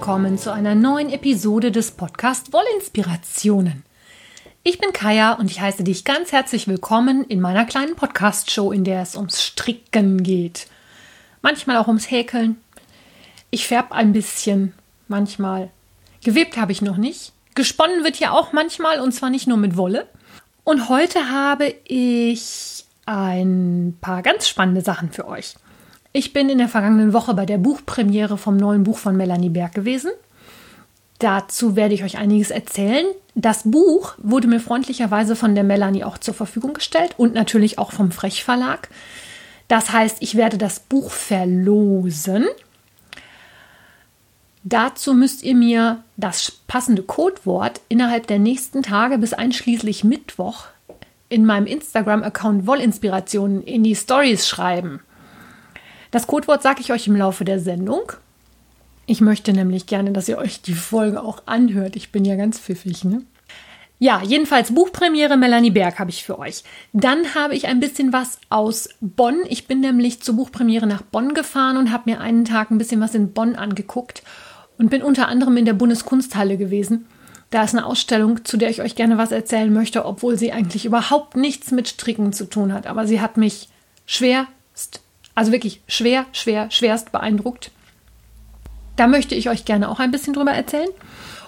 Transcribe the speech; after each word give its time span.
willkommen 0.00 0.38
zu 0.38 0.50
einer 0.50 0.74
neuen 0.74 1.10
Episode 1.12 1.70
des 1.70 1.90
Podcast 1.90 2.54
Wollinspirationen. 2.54 3.82
Ich 4.62 4.78
bin 4.78 4.94
Kaya 4.94 5.34
und 5.34 5.50
ich 5.50 5.60
heiße 5.60 5.84
dich 5.84 6.06
ganz 6.06 6.32
herzlich 6.32 6.66
willkommen 6.66 7.22
in 7.24 7.38
meiner 7.38 7.66
kleinen 7.66 7.96
Podcast-Show, 7.96 8.72
in 8.72 8.84
der 8.84 9.02
es 9.02 9.14
ums 9.14 9.42
Stricken 9.42 10.22
geht. 10.22 10.68
Manchmal 11.42 11.76
auch 11.76 11.86
ums 11.86 12.10
Häkeln. 12.10 12.56
Ich 13.50 13.66
färbe 13.66 13.94
ein 13.94 14.14
bisschen, 14.14 14.72
manchmal. 15.06 15.68
Gewebt 16.24 16.56
habe 16.56 16.72
ich 16.72 16.80
noch 16.80 16.96
nicht. 16.96 17.34
Gesponnen 17.54 18.02
wird 18.02 18.16
ja 18.16 18.30
auch 18.30 18.54
manchmal 18.54 19.00
und 19.00 19.12
zwar 19.12 19.28
nicht 19.28 19.48
nur 19.48 19.58
mit 19.58 19.76
Wolle. 19.76 20.08
Und 20.64 20.88
heute 20.88 21.28
habe 21.28 21.74
ich 21.84 22.86
ein 23.04 23.98
paar 24.00 24.22
ganz 24.22 24.48
spannende 24.48 24.80
Sachen 24.80 25.12
für 25.12 25.28
euch. 25.28 25.56
Ich 26.12 26.32
bin 26.32 26.48
in 26.48 26.58
der 26.58 26.68
vergangenen 26.68 27.12
Woche 27.12 27.34
bei 27.34 27.46
der 27.46 27.58
Buchpremiere 27.58 28.36
vom 28.36 28.56
neuen 28.56 28.82
Buch 28.82 28.98
von 28.98 29.16
Melanie 29.16 29.48
Berg 29.48 29.74
gewesen. 29.74 30.10
Dazu 31.20 31.76
werde 31.76 31.94
ich 31.94 32.02
euch 32.02 32.18
einiges 32.18 32.50
erzählen. 32.50 33.06
Das 33.34 33.62
Buch 33.64 34.14
wurde 34.18 34.48
mir 34.48 34.58
freundlicherweise 34.58 35.36
von 35.36 35.54
der 35.54 35.62
Melanie 35.62 36.02
auch 36.02 36.18
zur 36.18 36.34
Verfügung 36.34 36.72
gestellt 36.72 37.14
und 37.16 37.34
natürlich 37.34 37.78
auch 37.78 37.92
vom 37.92 38.10
Frech 38.10 38.42
Verlag. 38.42 38.88
Das 39.68 39.92
heißt, 39.92 40.16
ich 40.20 40.34
werde 40.34 40.58
das 40.58 40.80
Buch 40.80 41.12
verlosen. 41.12 42.46
Dazu 44.64 45.14
müsst 45.14 45.44
ihr 45.44 45.54
mir 45.54 46.02
das 46.16 46.50
passende 46.66 47.02
Codewort 47.02 47.80
innerhalb 47.88 48.26
der 48.26 48.38
nächsten 48.38 48.82
Tage 48.82 49.18
bis 49.18 49.32
einschließlich 49.32 50.02
Mittwoch 50.02 50.66
in 51.28 51.46
meinem 51.46 51.66
Instagram-Account 51.66 52.66
Wollinspirationen 52.66 53.62
in 53.62 53.84
die 53.84 53.94
Stories 53.94 54.48
schreiben. 54.48 55.00
Das 56.10 56.26
Codewort 56.26 56.62
sage 56.62 56.80
ich 56.80 56.92
euch 56.92 57.06
im 57.06 57.16
Laufe 57.16 57.44
der 57.44 57.60
Sendung. 57.60 58.12
Ich 59.06 59.20
möchte 59.20 59.52
nämlich 59.52 59.86
gerne, 59.86 60.12
dass 60.12 60.28
ihr 60.28 60.38
euch 60.38 60.62
die 60.62 60.74
Folge 60.74 61.22
auch 61.22 61.42
anhört. 61.46 61.96
Ich 61.96 62.12
bin 62.12 62.24
ja 62.24 62.36
ganz 62.36 62.58
pfiffig, 62.58 63.04
ne? 63.04 63.22
Ja, 64.02 64.22
jedenfalls 64.22 64.72
Buchpremiere 64.72 65.36
Melanie 65.36 65.70
Berg 65.70 65.98
habe 65.98 66.08
ich 66.08 66.24
für 66.24 66.38
euch. 66.38 66.64
Dann 66.94 67.34
habe 67.34 67.54
ich 67.54 67.66
ein 67.66 67.80
bisschen 67.80 68.14
was 68.14 68.38
aus 68.48 68.88
Bonn. 69.02 69.40
Ich 69.48 69.66
bin 69.66 69.80
nämlich 69.80 70.22
zur 70.22 70.36
Buchpremiere 70.36 70.86
nach 70.86 71.02
Bonn 71.02 71.34
gefahren 71.34 71.76
und 71.76 71.92
habe 71.92 72.10
mir 72.10 72.20
einen 72.20 72.46
Tag 72.46 72.70
ein 72.70 72.78
bisschen 72.78 73.02
was 73.02 73.14
in 73.14 73.34
Bonn 73.34 73.56
angeguckt 73.56 74.22
und 74.78 74.88
bin 74.88 75.02
unter 75.02 75.28
anderem 75.28 75.58
in 75.58 75.66
der 75.66 75.74
Bundeskunsthalle 75.74 76.56
gewesen. 76.56 77.06
Da 77.50 77.62
ist 77.62 77.74
eine 77.74 77.84
Ausstellung, 77.84 78.44
zu 78.44 78.56
der 78.56 78.70
ich 78.70 78.80
euch 78.80 78.94
gerne 78.94 79.18
was 79.18 79.32
erzählen 79.32 79.70
möchte, 79.70 80.06
obwohl 80.06 80.38
sie 80.38 80.52
eigentlich 80.52 80.86
überhaupt 80.86 81.36
nichts 81.36 81.70
mit 81.70 81.88
Stricken 81.88 82.32
zu 82.32 82.48
tun 82.48 82.72
hat. 82.72 82.86
Aber 82.86 83.06
sie 83.06 83.20
hat 83.20 83.36
mich 83.36 83.68
schwerst 84.06 85.02
also 85.40 85.52
wirklich 85.52 85.80
schwer, 85.88 86.26
schwer, 86.32 86.70
schwerst 86.70 87.12
beeindruckt. 87.12 87.70
Da 88.96 89.06
möchte 89.06 89.34
ich 89.34 89.48
euch 89.48 89.64
gerne 89.64 89.88
auch 89.88 89.98
ein 89.98 90.10
bisschen 90.10 90.34
drüber 90.34 90.50
erzählen. 90.50 90.90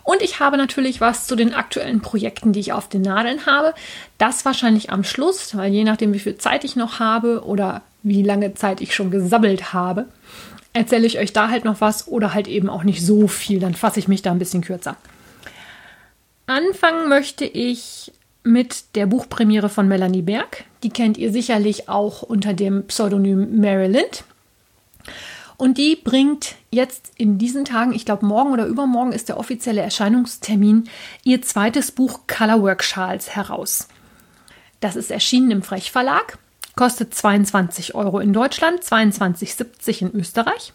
Und 0.02 0.22
ich 0.22 0.40
habe 0.40 0.56
natürlich 0.56 1.02
was 1.02 1.26
zu 1.26 1.36
den 1.36 1.52
aktuellen 1.52 2.00
Projekten, 2.00 2.54
die 2.54 2.60
ich 2.60 2.72
auf 2.72 2.88
den 2.88 3.02
Nadeln 3.02 3.44
habe. 3.44 3.74
Das 4.16 4.46
wahrscheinlich 4.46 4.90
am 4.90 5.04
Schluss, 5.04 5.54
weil 5.58 5.70
je 5.70 5.84
nachdem, 5.84 6.14
wie 6.14 6.20
viel 6.20 6.38
Zeit 6.38 6.64
ich 6.64 6.74
noch 6.74 7.00
habe 7.00 7.44
oder 7.44 7.82
wie 8.02 8.22
lange 8.22 8.54
Zeit 8.54 8.80
ich 8.80 8.94
schon 8.94 9.10
gesammelt 9.10 9.74
habe, 9.74 10.06
erzähle 10.72 11.06
ich 11.06 11.18
euch 11.18 11.34
da 11.34 11.50
halt 11.50 11.66
noch 11.66 11.82
was 11.82 12.08
oder 12.08 12.32
halt 12.32 12.48
eben 12.48 12.70
auch 12.70 12.84
nicht 12.84 13.04
so 13.04 13.28
viel. 13.28 13.60
Dann 13.60 13.74
fasse 13.74 13.98
ich 13.98 14.08
mich 14.08 14.22
da 14.22 14.30
ein 14.30 14.38
bisschen 14.38 14.62
kürzer. 14.62 14.96
Anfangen 16.46 17.10
möchte 17.10 17.44
ich 17.44 18.10
mit 18.42 18.96
der 18.96 19.04
Buchpremiere 19.04 19.68
von 19.68 19.86
Melanie 19.86 20.22
Berg. 20.22 20.64
Die 20.82 20.90
kennt 20.90 21.16
ihr 21.18 21.32
sicherlich 21.32 21.88
auch 21.88 22.22
unter 22.22 22.54
dem 22.54 22.86
Pseudonym 22.86 23.60
Maryland. 23.60 24.24
Und 25.56 25.78
die 25.78 25.94
bringt 25.94 26.56
jetzt 26.70 27.12
in 27.16 27.38
diesen 27.38 27.64
Tagen, 27.64 27.92
ich 27.92 28.04
glaube 28.04 28.26
morgen 28.26 28.52
oder 28.52 28.66
übermorgen 28.66 29.12
ist 29.12 29.28
der 29.28 29.38
offizielle 29.38 29.80
Erscheinungstermin, 29.80 30.88
ihr 31.22 31.40
zweites 31.42 31.92
Buch 31.92 32.20
Colorwork 32.26 32.82
Schals 32.82 33.36
heraus. 33.36 33.86
Das 34.80 34.96
ist 34.96 35.12
erschienen 35.12 35.52
im 35.52 35.62
Frech 35.62 35.92
Verlag, 35.92 36.38
kostet 36.74 37.14
22 37.14 37.94
Euro 37.94 38.18
in 38.18 38.32
Deutschland, 38.32 38.82
22,70 38.82 40.02
in 40.02 40.12
Österreich. 40.16 40.72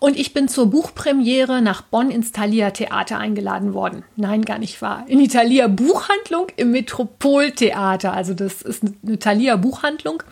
Und 0.00 0.16
ich 0.16 0.32
bin 0.32 0.48
zur 0.48 0.70
Buchpremiere 0.70 1.60
nach 1.60 1.82
Bonn 1.82 2.10
ins 2.10 2.32
Thalia 2.32 2.70
Theater 2.70 3.18
eingeladen 3.18 3.74
worden. 3.74 4.04
Nein, 4.16 4.44
gar 4.44 4.58
nicht 4.58 4.80
wahr. 4.80 5.04
In 5.08 5.18
die 5.18 5.28
Thalia 5.28 5.66
Buchhandlung 5.66 6.46
im 6.56 6.70
Metropoltheater. 6.70 8.12
Also 8.12 8.34
das 8.34 8.62
ist 8.62 8.84
eine 9.04 9.18
Thalia 9.18 9.56
Buchhandlung, 9.56 10.22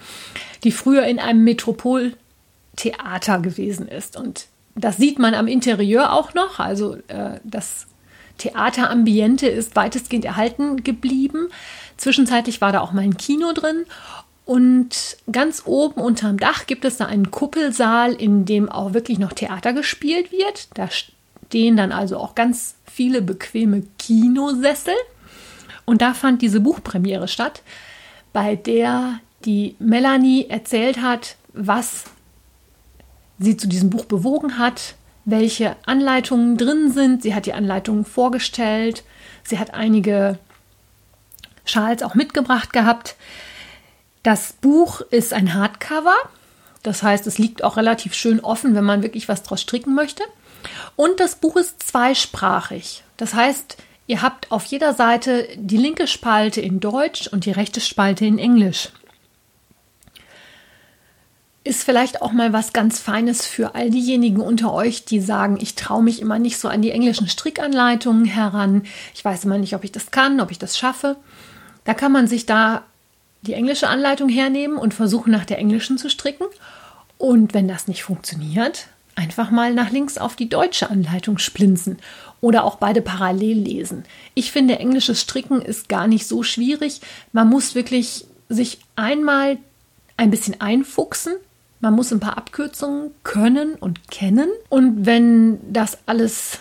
die 0.63 0.73
früher 0.73 1.05
in 1.05 1.19
einem 1.19 1.43
Metropoltheater 1.45 3.41
gewesen 3.41 3.89
ist. 3.89 4.17
Und 4.17 4.47
das 4.77 4.99
sieht 4.99 5.19
man 5.19 5.35
am 5.35 5.49
Interieur 5.49 6.13
auch 6.13 6.35
noch. 6.35 6.61
Also 6.61 6.95
äh, 7.09 7.41
das 7.43 7.87
Theaterambiente 8.39 9.49
ist 9.49 9.75
weitestgehend 9.75 10.27
erhalten 10.27 10.85
geblieben. 10.85 11.49
Zwischenzeitlich 11.97 12.61
war 12.61 12.71
da 12.73 12.81
auch 12.81 12.93
mal 12.93 13.03
ein 13.03 13.17
Kino 13.17 13.53
drin 13.53 13.85
und 14.47 15.17
ganz 15.31 15.63
oben 15.67 16.01
unterm 16.01 16.39
Dach 16.39 16.67
gibt 16.67 16.85
es 16.85 16.99
da 16.99 17.07
einen 17.07 17.33
Kuppelsaal, 17.33 18.13
in 18.13 18.45
dem 18.45 18.71
auch 18.71 18.95
wirklich 18.95 19.19
noch 19.19 19.33
Theater 19.33 19.73
gespielt 19.73 20.31
wird. 20.31 20.69
Da 20.75 20.89
stehen 20.89 21.77
dann 21.77 21.91
also 21.91 22.17
auch 22.19 22.37
ganz 22.37 22.77
viele 22.85 23.23
bequeme 23.23 23.83
Kinosessel. 23.99 24.95
Und 25.85 26.01
da 26.01 26.15
fand 26.15 26.43
diese 26.43 26.61
Buchpremiere 26.61 27.27
statt, 27.27 27.63
bei 28.33 28.55
der 28.55 29.19
die 29.45 29.75
Melanie 29.81 30.47
erzählt 30.49 31.03
hat, 31.03 31.35
was 31.53 32.05
sie 33.41 33.57
zu 33.57 33.67
diesem 33.67 33.91
Buch 33.91 34.05
bewogen 34.05 34.59
hat, 34.59 34.95
welche 35.25 35.75
Anleitungen 35.87 36.57
drin 36.57 36.93
sind. 36.93 37.23
Sie 37.25 37.35
hat 37.35 37.47
die 37.47 37.53
Anleitungen 37.53 38.05
vorgestellt. 38.05 39.03
Sie 39.43 39.59
hat 39.59 39.75
einige 39.75 40.39
Schals 41.65 42.05
auch 42.05 42.15
mitgebracht 42.15 42.73
gehabt. 42.73 43.17
Das 44.27 44.55
Buch 44.55 45.03
ist 45.03 45.33
ein 45.33 45.55
Hardcover. 45.55 46.17
Das 46.83 47.05
heißt, 47.05 47.29
es 47.29 47.39
liegt 47.39 47.63
auch 47.63 47.77
relativ 47.77 48.13
schön 48.13 48.41
offen, 48.41 48.75
wenn 48.75 48.83
man 48.83 49.05
wirklich 49.05 49.29
was 49.29 49.45
draus 49.45 49.61
stricken 49.61 49.95
möchte. 49.95 50.25
Und 50.97 51.21
das 51.21 51.37
Buch 51.37 51.55
ist 51.55 51.81
zweisprachig. 51.81 53.05
Das 53.19 53.35
heißt, 53.35 53.77
ihr 54.09 54.23
habt 54.23 54.51
auf 54.51 54.65
jeder 54.65 54.95
Seite 54.95 55.47
die 55.55 55.77
linke 55.77 56.09
Spalte 56.09 56.61
in 56.61 56.81
Deutsch 56.81 57.29
und 57.29 57.45
die 57.45 57.53
rechte 57.53 57.81
Spalte 57.81 58.27
in 58.27 58.41
Englisch. 58.41 58.89
Ist 61.63 61.85
vielleicht 61.85 62.21
auch 62.21 62.33
mal 62.33 62.53
was 62.53 62.73
ganz 62.73 62.99
Feines 62.99 63.47
für 63.47 63.77
all 63.77 63.91
diejenigen 63.91 64.41
unter 64.41 64.73
euch, 64.73 65.05
die 65.05 65.21
sagen, 65.21 65.57
ich 65.61 65.77
traue 65.77 66.03
mich 66.03 66.21
immer 66.21 66.41
nicht 66.41 66.59
so 66.59 66.67
an 66.67 66.83
die 66.83 66.91
englischen 66.91 67.29
Strickanleitungen 67.29 68.25
heran. 68.25 68.87
Ich 69.15 69.25
weiß 69.25 69.45
immer 69.45 69.59
nicht, 69.59 69.77
ob 69.77 69.85
ich 69.85 69.93
das 69.93 70.11
kann, 70.11 70.41
ob 70.41 70.51
ich 70.51 70.59
das 70.59 70.77
schaffe. 70.77 71.15
Da 71.85 71.95
kann 71.95 72.11
man 72.11 72.27
sich 72.27 72.45
da 72.45 72.83
die 73.47 73.55
englische 73.55 73.89
Anleitung 73.89 74.29
hernehmen 74.29 74.79
und 74.79 74.95
versuchen 74.95 75.31
nach 75.31 75.45
der 75.45 75.59
englischen 75.59 75.99
zu 75.99 76.11
stricken. 76.11 76.47
Und 77.19 77.55
wenn 77.55 77.69
das 77.69 77.89
nicht 77.89 78.03
funktioniert, 78.03 78.89
einfach 79.15 79.51
mal 79.51 79.73
nach 79.73 79.91
links 79.91 80.19
auf 80.19 80.37
die 80.37 80.49
deutsche 80.49 80.91
Anleitung 80.91 81.39
splinzen 81.39 81.99
oder 82.41 82.65
auch 82.65 82.77
beide 82.77 83.01
parallel 83.01 83.59
lesen. 83.59 84.05
Ich 84.35 84.53
finde, 84.53 84.79
englisches 84.79 85.23
Stricken 85.23 85.63
ist 85.63 85.89
gar 85.89 86.07
nicht 86.07 86.27
so 86.27 86.43
schwierig. 86.43 87.01
Man 87.33 87.49
muss 87.49 87.75
wirklich 87.75 88.27
sich 88.49 88.79
einmal 88.95 89.59
ein 90.17 90.31
bisschen 90.31 90.61
einfuchsen. 90.61 91.35
Man 91.81 91.95
muss 91.95 92.13
ein 92.13 92.21
paar 92.21 92.37
Abkürzungen 92.37 93.11
können 93.23 93.75
und 93.75 94.11
kennen. 94.11 94.49
Und 94.69 95.07
wenn 95.07 95.61
das 95.73 95.99
alles 96.07 96.59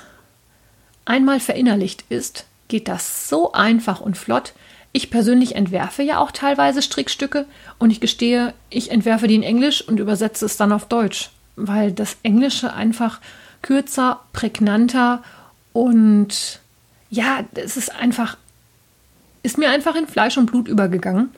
einmal 1.03 1.39
verinnerlicht 1.39 2.05
ist, 2.09 2.45
geht 2.67 2.87
das 2.87 3.29
so 3.29 3.51
einfach 3.51 4.01
und 4.01 4.17
flott, 4.17 4.53
ich 4.95 5.09
persönlich 5.09 5.55
entwerfe 5.55 6.03
ja 6.03 6.19
auch 6.19 6.31
teilweise 6.31 6.81
Strickstücke 6.81 7.45
und 7.79 7.89
ich 7.89 7.99
gestehe, 7.99 8.53
ich 8.69 8.91
entwerfe 8.91 9.27
die 9.27 9.35
in 9.35 9.43
Englisch 9.43 9.85
und 9.85 9.99
übersetze 9.99 10.45
es 10.45 10.55
dann 10.55 10.71
auf 10.71 10.87
Deutsch, 10.87 11.31
weil 11.57 11.91
das 11.91 12.15
Englische 12.23 12.71
einfach 12.71 13.19
kürzer, 13.61 14.21
prägnanter 14.31 15.21
und 15.73 16.61
ja, 17.09 17.43
es 17.55 17.75
ist 17.75 17.93
einfach, 17.93 18.37
ist 19.43 19.57
mir 19.57 19.69
einfach 19.69 19.95
in 19.95 20.07
Fleisch 20.07 20.37
und 20.37 20.45
Blut 20.45 20.69
übergegangen. 20.69 21.29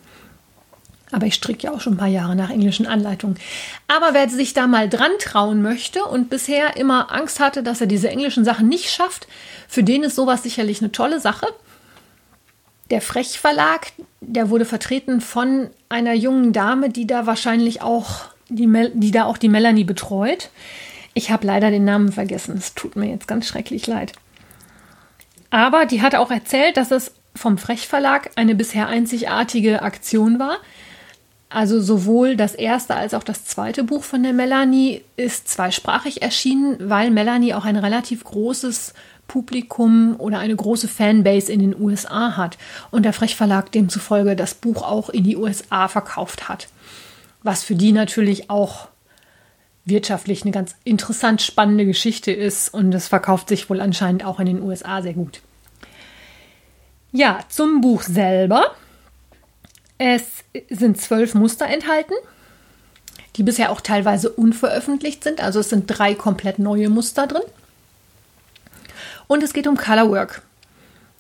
Aber 1.12 1.26
ich 1.26 1.34
stricke 1.34 1.66
ja 1.66 1.74
auch 1.74 1.82
schon 1.82 1.94
ein 1.94 1.98
paar 1.98 2.08
Jahre 2.08 2.36
nach 2.36 2.52
englischen 2.52 2.86
Anleitungen. 2.86 3.40
Aber 3.88 4.14
wer 4.14 4.30
sich 4.30 4.54
da 4.54 4.68
mal 4.68 4.88
dran 4.88 5.12
trauen 5.20 5.64
möchte 5.64 6.04
und 6.04 6.30
bisher 6.30 6.78
immer 6.78 7.12
Angst 7.12 7.40
hatte, 7.40 7.64
dass 7.64 7.82
er 7.82 7.88
diese 7.88 8.10
englischen 8.10 8.46
Sachen 8.46 8.68
nicht 8.68 8.92
schafft, 8.92 9.26
für 9.68 9.84
den 9.84 10.04
ist 10.04 10.16
sowas 10.16 10.44
sicherlich 10.44 10.80
eine 10.82 10.92
tolle 10.92 11.20
Sache. 11.20 11.48
Der 12.90 13.02
Frech 13.02 13.40
Verlag, 13.40 13.88
der 14.22 14.50
wurde 14.50 14.66
vertreten 14.66 15.20
von 15.22 15.70
einer 15.90 16.14
jungen 16.14 16.54
Dame, 16.54 16.90
die 16.90 17.08
da 17.08 17.26
wahrscheinlich 17.26 17.82
auch 17.82 18.26
die, 18.50 18.68
Mel 18.68 18.92
die 18.94 19.12
da 19.12 19.26
auch 19.26 19.38
die 19.38 19.50
Melanie 19.50 19.84
betreut. 19.84 20.50
Ich 21.14 21.32
habe 21.32 21.48
leider 21.48 21.72
den 21.72 21.84
Namen 21.84 22.12
vergessen. 22.12 22.56
Es 22.58 22.76
tut 22.76 22.96
mir 22.96 23.10
jetzt 23.10 23.28
ganz 23.28 23.48
schrecklich 23.48 23.88
leid. 23.88 24.14
Aber 25.50 25.86
die 25.86 26.02
hat 26.02 26.16
auch 26.16 26.32
erzählt, 26.32 26.78
dass 26.78 26.92
es 26.92 27.12
vom 27.36 27.58
Frech 27.58 27.88
Verlag 27.88 28.32
eine 28.36 28.56
bisher 28.56 28.88
einzigartige 28.88 29.82
Aktion 29.82 30.40
war. 30.40 30.58
Also 31.50 31.80
sowohl 31.80 32.36
das 32.36 32.56
erste 32.56 32.96
als 32.96 33.14
auch 33.14 33.24
das 33.24 33.46
zweite 33.46 33.84
Buch 33.84 34.04
von 34.04 34.22
der 34.22 34.34
Melanie 34.34 35.02
ist 35.16 35.48
zweisprachig 35.48 36.22
erschienen, 36.22 36.78
weil 36.90 37.10
Melanie 37.10 37.54
auch 37.54 37.64
ein 37.64 37.78
relativ 37.78 38.26
großes 38.26 38.94
Publikum 39.28 40.16
oder 40.20 40.40
eine 40.40 40.56
große 40.56 40.88
Fanbase 40.88 41.52
in 41.52 41.60
den 41.60 41.80
USA 41.80 42.38
hat 42.38 42.58
und 42.92 43.04
der 43.04 43.14
Frechverlag 43.14 43.72
demzufolge 43.72 44.36
das 44.36 44.54
Buch 44.54 44.84
auch 44.84 45.10
in 45.10 45.24
die 45.24 45.38
USA 45.38 45.88
verkauft 45.88 46.50
hat. 46.50 46.68
Was 47.44 47.64
für 47.64 47.76
die 47.76 47.92
natürlich 47.92 48.50
auch 48.50 48.88
wirtschaftlich 49.86 50.44
eine 50.44 50.52
ganz 50.52 50.76
interessant 50.84 51.42
spannende 51.42 51.86
Geschichte 51.86 52.32
ist 52.32 52.74
und 52.74 52.94
es 52.94 53.08
verkauft 53.08 53.48
sich 53.50 53.70
wohl 53.70 53.80
anscheinend 53.80 54.26
auch 54.26 54.40
in 54.40 54.46
den 54.48 54.62
USA 54.62 55.02
sehr 55.02 55.14
gut. 55.14 55.42
Ja, 57.12 57.40
zum 57.50 57.82
Buch 57.82 58.04
selber. 58.04 58.76
Es 59.98 60.44
sind 60.70 61.02
zwölf 61.02 61.34
Muster 61.34 61.66
enthalten, 61.66 62.14
die 63.36 63.44
bisher 63.44 63.72
auch 63.72 63.82
teilweise 63.82 64.30
unveröffentlicht 64.30 65.24
sind. 65.24 65.42
Also 65.42 65.62
es 65.62 65.70
sind 65.70 65.86
drei 65.88 66.14
komplett 66.14 66.60
neue 66.60 66.90
Muster 66.90 67.26
drin. 67.26 67.42
Und 69.28 69.44
es 69.44 69.54
geht 69.54 69.68
um 69.68 69.78
Colorwork. 69.78 70.42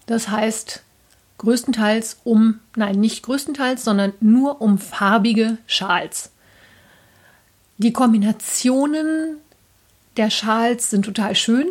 Das 0.05 0.29
heißt 0.29 0.83
größtenteils 1.37 2.21
um, 2.23 2.59
nein, 2.75 2.99
nicht 2.99 3.23
größtenteils, 3.23 3.83
sondern 3.83 4.13
nur 4.19 4.61
um 4.61 4.77
farbige 4.79 5.57
Schals. 5.67 6.31
Die 7.77 7.93
Kombinationen 7.93 9.37
der 10.15 10.31
Schals 10.31 10.89
sind 10.89 11.05
total 11.05 11.35
schön. 11.35 11.67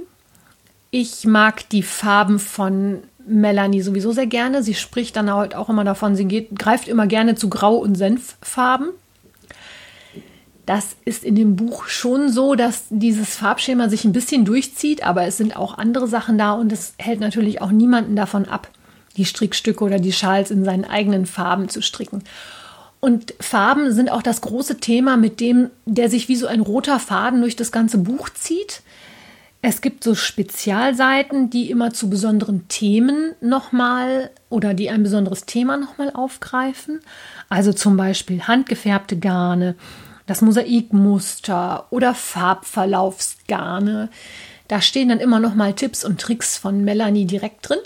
Ich 0.91 1.25
mag 1.25 1.69
die 1.71 1.83
Farben 1.83 2.39
von 2.39 3.03
Melanie 3.27 3.83
sowieso 3.83 4.13
sehr 4.13 4.27
gerne. 4.27 4.63
Sie 4.63 4.75
spricht 4.75 5.17
dann 5.17 5.33
halt 5.33 5.57
auch 5.57 5.69
immer 5.69 5.83
davon, 5.83 6.15
sie 6.15 6.27
geht, 6.27 6.57
greift 6.57 6.87
immer 6.87 7.09
gerne 7.09 7.35
zu 7.35 7.51
Grau- 7.51 7.77
und 7.77 7.97
Senffarben. 7.97 8.91
Das 10.67 10.97
ist 11.05 11.23
in 11.23 11.37
dem 11.37 11.55
Buch 11.55 11.87
schon 11.87 12.29
so, 12.29 12.57
dass 12.57 12.85
dieses 12.91 13.37
Farbschema 13.37 13.89
sich 13.89 14.05
ein 14.05 14.13
bisschen 14.13 14.45
durchzieht, 14.45 15.07
aber 15.07 15.23
es 15.25 15.37
sind 15.37 15.57
auch 15.57 15.79
andere 15.79 16.09
Sachen 16.09 16.39
da 16.39 16.53
und 16.53 16.73
es 16.73 16.95
hält 16.99 17.21
natürlich 17.21 17.63
auch 17.63 17.71
niemanden 17.71 18.17
davon 18.17 18.47
ab, 18.47 18.69
die 19.17 19.25
Strickstücke 19.25 19.85
oder 19.85 20.01
die 20.01 20.13
Schals 20.13 20.51
in 20.51 20.65
seinen 20.65 20.85
eigenen 20.85 21.27
Farben 21.27 21.69
zu 21.69 21.83
stricken. 21.83 22.25
Und 22.99 23.35
Farben 23.39 23.93
sind 23.93 24.11
auch 24.11 24.23
das 24.23 24.41
große 24.41 24.79
Thema, 24.79 25.17
mit 25.17 25.39
dem 25.39 25.71
der 25.85 26.11
sich 26.11 26.29
wie 26.29 26.35
so 26.35 26.49
ein 26.49 26.61
roter 26.61 26.99
Faden 26.99 27.41
durch 27.41 27.55
das 27.55 27.71
ganze 27.71 27.99
Buch 27.99 28.29
zieht. 28.31 28.83
Es 29.63 29.81
gibt 29.81 30.03
so 30.03 30.17
Spezialseiten, 30.17 31.51
die 31.51 31.71
immer 31.71 31.93
zu 31.93 32.11
besonderen 32.11 32.67
Themen 32.69 33.35
nochmal 33.41 34.31
oder 34.49 34.75
die 34.75 34.91
ein 34.91 35.05
besonderes 35.05 35.45
Thema 35.45 35.77
nochmal 35.77 36.11
aufgreifen. 36.15 37.01
Also 37.49 37.73
zum 37.73 37.97
Beispiel 37.97 38.43
handgefärbte 38.43 39.17
Garne, 39.17 39.77
das 40.27 40.43
Mosaikmuster 40.43 41.87
oder 41.91 42.15
Farbverlaufsgarne. 42.15 44.11
Da 44.69 44.81
stehen 44.81 45.09
dann 45.09 45.21
immer 45.21 45.41
nochmal 45.41 45.73
Tipps 45.73 46.05
und 46.05 46.21
Tricks 46.21 46.59
von 46.59 46.85
Melanie 46.85 47.25
direkt 47.25 47.69
drin. 47.69 47.79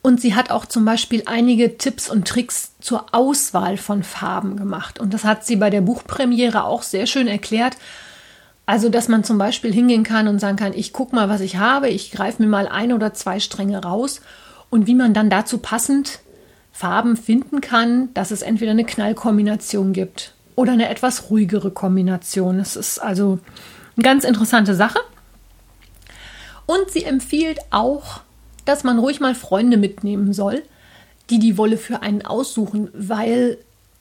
Und 0.00 0.20
sie 0.20 0.34
hat 0.34 0.50
auch 0.50 0.66
zum 0.66 0.84
Beispiel 0.84 1.22
einige 1.26 1.78
Tipps 1.78 2.10
und 2.10 2.26
Tricks 2.26 2.72
zur 2.80 3.14
Auswahl 3.14 3.76
von 3.76 4.02
Farben 4.02 4.56
gemacht. 4.56 4.98
Und 4.98 5.14
das 5.14 5.24
hat 5.24 5.44
sie 5.44 5.56
bei 5.56 5.70
der 5.70 5.80
Buchpremiere 5.80 6.64
auch 6.64 6.82
sehr 6.82 7.06
schön 7.06 7.28
erklärt. 7.28 7.76
Also, 8.66 8.88
dass 8.88 9.08
man 9.08 9.22
zum 9.22 9.38
Beispiel 9.38 9.72
hingehen 9.72 10.02
kann 10.02 10.28
und 10.28 10.40
sagen 10.40 10.56
kann, 10.56 10.72
ich 10.72 10.92
gucke 10.92 11.14
mal, 11.14 11.28
was 11.28 11.40
ich 11.40 11.56
habe, 11.56 11.88
ich 11.88 12.10
greife 12.10 12.42
mir 12.42 12.48
mal 12.48 12.68
ein 12.68 12.92
oder 12.92 13.12
zwei 13.12 13.38
Stränge 13.40 13.82
raus 13.82 14.20
und 14.70 14.86
wie 14.86 14.94
man 14.94 15.14
dann 15.14 15.30
dazu 15.30 15.58
passend 15.58 16.20
Farben 16.72 17.16
finden 17.16 17.60
kann, 17.60 18.14
dass 18.14 18.30
es 18.30 18.42
entweder 18.42 18.70
eine 18.70 18.84
Knallkombination 18.84 19.92
gibt 19.92 20.34
oder 20.54 20.72
eine 20.72 20.88
etwas 20.88 21.30
ruhigere 21.30 21.70
Kombination. 21.70 22.58
Es 22.58 22.76
ist 22.76 22.98
also 22.98 23.38
eine 23.96 24.04
ganz 24.04 24.24
interessante 24.24 24.74
Sache. 24.74 24.98
Und 26.66 26.90
sie 26.90 27.04
empfiehlt 27.04 27.58
auch, 27.70 28.20
dass 28.64 28.84
man 28.84 28.98
ruhig 28.98 29.20
mal 29.20 29.34
Freunde 29.34 29.76
mitnehmen 29.76 30.32
soll, 30.32 30.62
die 31.30 31.38
die 31.38 31.58
Wolle 31.58 31.76
für 31.76 32.02
einen 32.02 32.24
aussuchen, 32.24 32.90
weil 32.94 33.58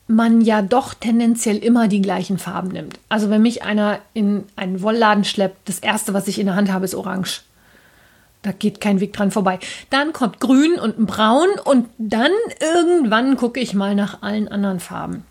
man 0.08 0.42
ja 0.42 0.62
doch 0.62 0.94
tendenziell 0.94 1.58
immer 1.58 1.88
die 1.88 2.02
gleichen 2.02 2.38
Farben 2.38 2.70
nimmt. 2.70 3.00
Also 3.10 3.30
wenn 3.30 3.42
mich 3.42 3.64
einer 3.64 4.00
in 4.14 4.44
einen 4.56 4.82
Wollladen 4.82 5.24
schleppt, 5.24 5.70
das 5.70 5.80
erste, 5.80 6.14
was 6.14 6.28
ich 6.28 6.40
in 6.40 6.48
der 6.48 6.56
Hand 6.56 6.72
habe, 6.72 6.86
ist 6.86 6.96
orange. 6.96 7.44
Da 8.42 8.52
geht 8.52 8.82
kein 8.82 9.00
Weg 9.00 9.14
dran 9.14 9.32
vorbei. 9.32 9.60
Dann 9.90 10.14
kommt 10.14 10.40
grün 10.40 10.80
und 10.80 10.98
ein 10.98 11.06
braun 11.06 11.50
und 11.64 11.88
dann 11.98 12.32
irgendwann 12.60 13.38
gucke 13.38 13.60
ich 13.60 13.74
mal 13.74 13.96
nach 13.96 14.22
allen 14.22 14.48
anderen 14.48 14.80
Farben. 14.80 15.26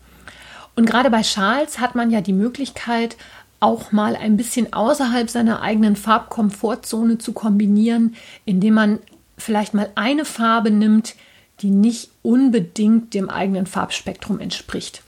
Und 0.75 0.85
gerade 0.85 1.09
bei 1.09 1.23
Schals 1.23 1.79
hat 1.79 1.95
man 1.95 2.11
ja 2.11 2.21
die 2.21 2.33
Möglichkeit, 2.33 3.17
auch 3.59 3.91
mal 3.91 4.15
ein 4.15 4.37
bisschen 4.37 4.73
außerhalb 4.73 5.29
seiner 5.29 5.61
eigenen 5.61 5.95
Farbkomfortzone 5.95 7.19
zu 7.19 7.33
kombinieren, 7.33 8.15
indem 8.45 8.73
man 8.73 8.99
vielleicht 9.37 9.73
mal 9.73 9.89
eine 9.95 10.25
Farbe 10.25 10.71
nimmt, 10.71 11.15
die 11.61 11.69
nicht 11.69 12.09
unbedingt 12.23 13.13
dem 13.13 13.29
eigenen 13.29 13.67
Farbspektrum 13.67 14.39
entspricht. 14.39 15.03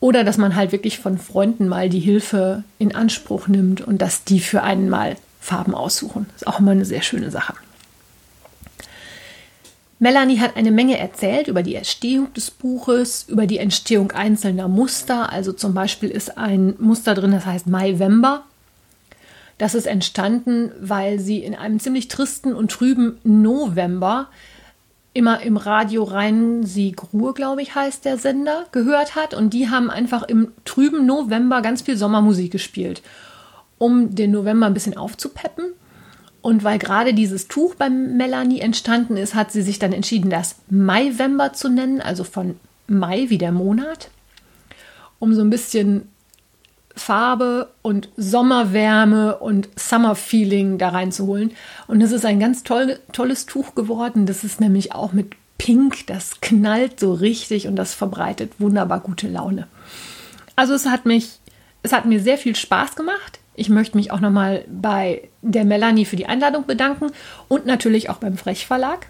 Oder 0.00 0.24
dass 0.24 0.36
man 0.36 0.56
halt 0.56 0.72
wirklich 0.72 0.98
von 0.98 1.16
Freunden 1.16 1.68
mal 1.68 1.88
die 1.88 2.00
Hilfe 2.00 2.64
in 2.78 2.92
Anspruch 2.92 3.46
nimmt 3.46 3.80
und 3.82 4.02
dass 4.02 4.24
die 4.24 4.40
für 4.40 4.64
einen 4.64 4.88
mal 4.88 5.16
Farben 5.40 5.74
aussuchen. 5.74 6.26
Ist 6.34 6.46
auch 6.48 6.58
immer 6.58 6.72
eine 6.72 6.84
sehr 6.84 7.02
schöne 7.02 7.30
Sache. 7.30 7.54
Melanie 10.02 10.40
hat 10.40 10.56
eine 10.56 10.72
Menge 10.72 10.98
erzählt 10.98 11.46
über 11.46 11.62
die 11.62 11.76
Entstehung 11.76 12.34
des 12.34 12.50
Buches, 12.50 13.26
über 13.28 13.46
die 13.46 13.58
Entstehung 13.58 14.10
einzelner 14.10 14.66
Muster. 14.66 15.30
Also 15.30 15.52
zum 15.52 15.74
Beispiel 15.74 16.10
ist 16.10 16.36
ein 16.36 16.74
Muster 16.80 17.14
drin, 17.14 17.30
das 17.30 17.46
heißt 17.46 17.68
Mai-Wember. 17.68 18.42
Das 19.58 19.76
ist 19.76 19.86
entstanden, 19.86 20.72
weil 20.80 21.20
sie 21.20 21.38
in 21.38 21.54
einem 21.54 21.78
ziemlich 21.78 22.08
tristen 22.08 22.52
und 22.52 22.72
trüben 22.72 23.18
November 23.22 24.26
immer 25.14 25.40
im 25.42 25.56
Radio 25.56 26.02
Rhein-Sieg-Ruhr, 26.02 27.32
glaube 27.32 27.62
ich, 27.62 27.76
heißt 27.76 28.04
der 28.04 28.18
Sender, 28.18 28.66
gehört 28.72 29.14
hat. 29.14 29.34
Und 29.34 29.54
die 29.54 29.70
haben 29.70 29.88
einfach 29.88 30.24
im 30.24 30.48
trüben 30.64 31.06
November 31.06 31.62
ganz 31.62 31.80
viel 31.80 31.96
Sommermusik 31.96 32.50
gespielt, 32.50 33.02
um 33.78 34.12
den 34.16 34.32
November 34.32 34.66
ein 34.66 34.74
bisschen 34.74 34.96
aufzupeppen. 34.96 35.66
Und 36.42 36.64
weil 36.64 36.78
gerade 36.78 37.14
dieses 37.14 37.48
Tuch 37.48 37.76
bei 37.76 37.88
Melanie 37.88 38.60
entstanden 38.60 39.16
ist, 39.16 39.34
hat 39.34 39.52
sie 39.52 39.62
sich 39.62 39.78
dann 39.78 39.92
entschieden, 39.92 40.28
das 40.28 40.56
Maiwember 40.68 41.52
zu 41.52 41.68
nennen, 41.68 42.00
also 42.00 42.24
von 42.24 42.58
Mai 42.88 43.26
wie 43.28 43.38
der 43.38 43.52
Monat, 43.52 44.10
um 45.20 45.32
so 45.34 45.40
ein 45.40 45.50
bisschen 45.50 46.08
Farbe 46.94 47.70
und 47.80 48.08
Sommerwärme 48.16 49.38
und 49.38 49.68
Summer-Feeling 49.76 50.78
da 50.78 50.90
reinzuholen. 50.90 51.52
Und 51.86 52.02
es 52.02 52.12
ist 52.12 52.26
ein 52.26 52.40
ganz 52.40 52.64
toll, 52.64 52.98
tolles 53.12 53.46
Tuch 53.46 53.74
geworden. 53.74 54.26
Das 54.26 54.44
ist 54.44 54.60
nämlich 54.60 54.92
auch 54.92 55.12
mit 55.12 55.36
Pink, 55.58 56.08
das 56.08 56.40
knallt 56.40 56.98
so 56.98 57.14
richtig 57.14 57.68
und 57.68 57.76
das 57.76 57.94
verbreitet 57.94 58.54
wunderbar 58.58 58.98
gute 58.98 59.28
Laune. 59.28 59.68
Also 60.56 60.74
es 60.74 60.86
hat 60.86 61.06
mich, 61.06 61.38
es 61.84 61.92
hat 61.92 62.04
mir 62.04 62.20
sehr 62.20 62.36
viel 62.36 62.56
Spaß 62.56 62.96
gemacht. 62.96 63.38
Ich 63.54 63.68
möchte 63.68 63.96
mich 63.96 64.10
auch 64.10 64.20
nochmal 64.20 64.64
bei 64.68 65.28
der 65.42 65.64
Melanie 65.64 66.04
für 66.04 66.16
die 66.16 66.26
Einladung 66.26 66.66
bedanken 66.66 67.10
und 67.48 67.66
natürlich 67.66 68.08
auch 68.08 68.16
beim 68.16 68.36
Frech 68.36 68.66
Verlag. 68.66 69.06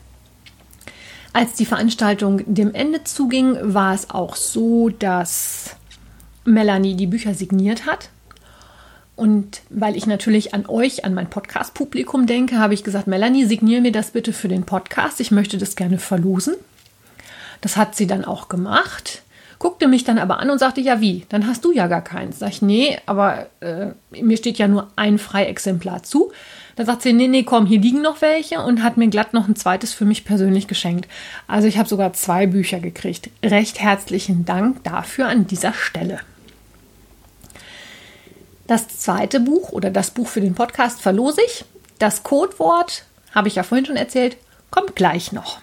Als 1.32 1.54
die 1.54 1.66
Veranstaltung 1.66 2.42
dem 2.46 2.74
Ende 2.74 3.04
zuging, 3.04 3.56
war 3.62 3.94
es 3.94 4.10
auch 4.10 4.36
so, 4.36 4.90
dass 4.90 5.76
Melanie 6.44 6.94
die 6.94 7.06
Bücher 7.06 7.34
signiert 7.34 7.86
hat. 7.86 8.10
Und 9.14 9.62
weil 9.70 9.96
ich 9.96 10.06
natürlich 10.06 10.52
an 10.52 10.66
euch, 10.66 11.04
an 11.04 11.14
mein 11.14 11.30
Podcast-Publikum 11.30 12.26
denke, 12.26 12.58
habe 12.58 12.74
ich 12.74 12.82
gesagt, 12.82 13.06
Melanie, 13.06 13.44
signier 13.44 13.80
mir 13.80 13.92
das 13.92 14.10
bitte 14.10 14.32
für 14.32 14.48
den 14.48 14.64
Podcast. 14.64 15.20
Ich 15.20 15.30
möchte 15.30 15.58
das 15.58 15.76
gerne 15.76 15.98
verlosen. 15.98 16.54
Das 17.60 17.76
hat 17.76 17.94
sie 17.94 18.06
dann 18.06 18.24
auch 18.24 18.48
gemacht, 18.48 19.22
guckte 19.62 19.86
mich 19.86 20.02
dann 20.02 20.18
aber 20.18 20.40
an 20.40 20.50
und 20.50 20.58
sagte, 20.58 20.80
ja 20.80 21.00
wie, 21.00 21.24
dann 21.28 21.46
hast 21.46 21.64
du 21.64 21.70
ja 21.70 21.86
gar 21.86 22.02
keins. 22.02 22.40
Sag 22.40 22.48
ich, 22.48 22.62
nee, 22.62 22.98
aber 23.06 23.46
äh, 23.60 23.92
mir 24.10 24.36
steht 24.36 24.58
ja 24.58 24.66
nur 24.66 24.88
ein 24.96 25.18
Freiexemplar 25.18 26.02
zu. 26.02 26.32
Da 26.74 26.84
sagt 26.84 27.02
sie, 27.02 27.12
nee, 27.12 27.28
nee, 27.28 27.44
komm, 27.44 27.66
hier 27.66 27.78
liegen 27.78 28.02
noch 28.02 28.22
welche 28.22 28.60
und 28.60 28.82
hat 28.82 28.96
mir 28.96 29.06
glatt 29.06 29.34
noch 29.34 29.46
ein 29.46 29.54
zweites 29.54 29.92
für 29.92 30.04
mich 30.04 30.24
persönlich 30.24 30.66
geschenkt. 30.66 31.08
Also 31.46 31.68
ich 31.68 31.78
habe 31.78 31.88
sogar 31.88 32.12
zwei 32.12 32.48
Bücher 32.48 32.80
gekriegt. 32.80 33.30
Recht 33.44 33.78
herzlichen 33.78 34.44
Dank 34.44 34.82
dafür 34.82 35.28
an 35.28 35.46
dieser 35.46 35.72
Stelle. 35.72 36.18
Das 38.66 38.88
zweite 38.88 39.38
Buch 39.38 39.70
oder 39.70 39.92
das 39.92 40.10
Buch 40.10 40.26
für 40.26 40.40
den 40.40 40.56
Podcast 40.56 41.00
verlose 41.00 41.40
ich. 41.46 41.64
Das 42.00 42.24
Codewort, 42.24 43.04
habe 43.32 43.46
ich 43.46 43.54
ja 43.54 43.62
vorhin 43.62 43.86
schon 43.86 43.96
erzählt, 43.96 44.36
kommt 44.72 44.96
gleich 44.96 45.30
noch. 45.30 45.60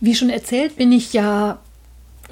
Wie 0.00 0.16
schon 0.16 0.30
erzählt, 0.30 0.74
bin 0.74 0.90
ich 0.90 1.12
ja 1.12 1.60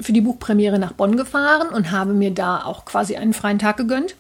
für 0.00 0.12
die 0.12 0.20
Buchpremiere 0.20 0.78
nach 0.78 0.92
Bonn 0.92 1.16
gefahren 1.16 1.68
und 1.68 1.90
habe 1.90 2.12
mir 2.12 2.32
da 2.32 2.64
auch 2.64 2.84
quasi 2.84 3.16
einen 3.16 3.32
freien 3.32 3.58
Tag 3.58 3.76
gegönnt. 3.76 4.16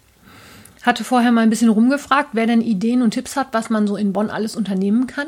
Hatte 0.82 1.04
vorher 1.04 1.32
mal 1.32 1.40
ein 1.40 1.50
bisschen 1.50 1.70
rumgefragt, 1.70 2.30
wer 2.32 2.46
denn 2.46 2.60
Ideen 2.60 3.02
und 3.02 3.12
Tipps 3.12 3.36
hat, 3.36 3.48
was 3.52 3.70
man 3.70 3.86
so 3.86 3.96
in 3.96 4.12
Bonn 4.12 4.30
alles 4.30 4.56
unternehmen 4.56 5.06
kann. 5.06 5.26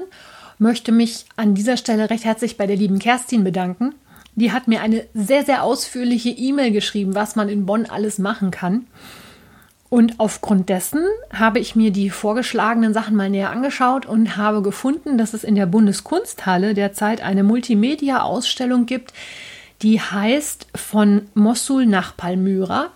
Möchte 0.58 0.92
mich 0.92 1.26
an 1.36 1.54
dieser 1.54 1.76
Stelle 1.76 2.10
recht 2.10 2.24
herzlich 2.24 2.56
bei 2.56 2.66
der 2.66 2.76
lieben 2.76 2.98
Kerstin 2.98 3.44
bedanken, 3.44 3.94
Die 4.38 4.52
hat 4.52 4.68
mir 4.68 4.82
eine 4.82 5.06
sehr, 5.14 5.44
sehr 5.44 5.62
ausführliche 5.62 6.28
E-Mail 6.28 6.70
geschrieben, 6.70 7.14
was 7.14 7.36
man 7.36 7.48
in 7.48 7.64
Bonn 7.64 7.86
alles 7.86 8.18
machen 8.18 8.50
kann. 8.50 8.86
Und 9.88 10.20
aufgrund 10.20 10.68
dessen 10.68 11.02
habe 11.32 11.58
ich 11.58 11.74
mir 11.74 11.90
die 11.90 12.10
vorgeschlagenen 12.10 12.92
Sachen 12.92 13.16
mal 13.16 13.30
näher 13.30 13.50
angeschaut 13.50 14.04
und 14.04 14.36
habe 14.36 14.60
gefunden, 14.60 15.16
dass 15.16 15.32
es 15.32 15.42
in 15.42 15.54
der 15.54 15.66
Bundeskunsthalle 15.66 16.74
derzeit 16.74 17.22
eine 17.22 17.44
Multimedia-Ausstellung 17.44 18.84
gibt, 18.84 19.14
die 19.82 20.00
heißt 20.00 20.66
von 20.74 21.28
Mossul 21.34 21.86
nach 21.86 22.16
Palmyra. 22.16 22.90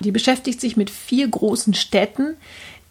Die 0.00 0.12
beschäftigt 0.12 0.60
sich 0.60 0.76
mit 0.76 0.90
vier 0.90 1.28
großen 1.28 1.74
Städten, 1.74 2.36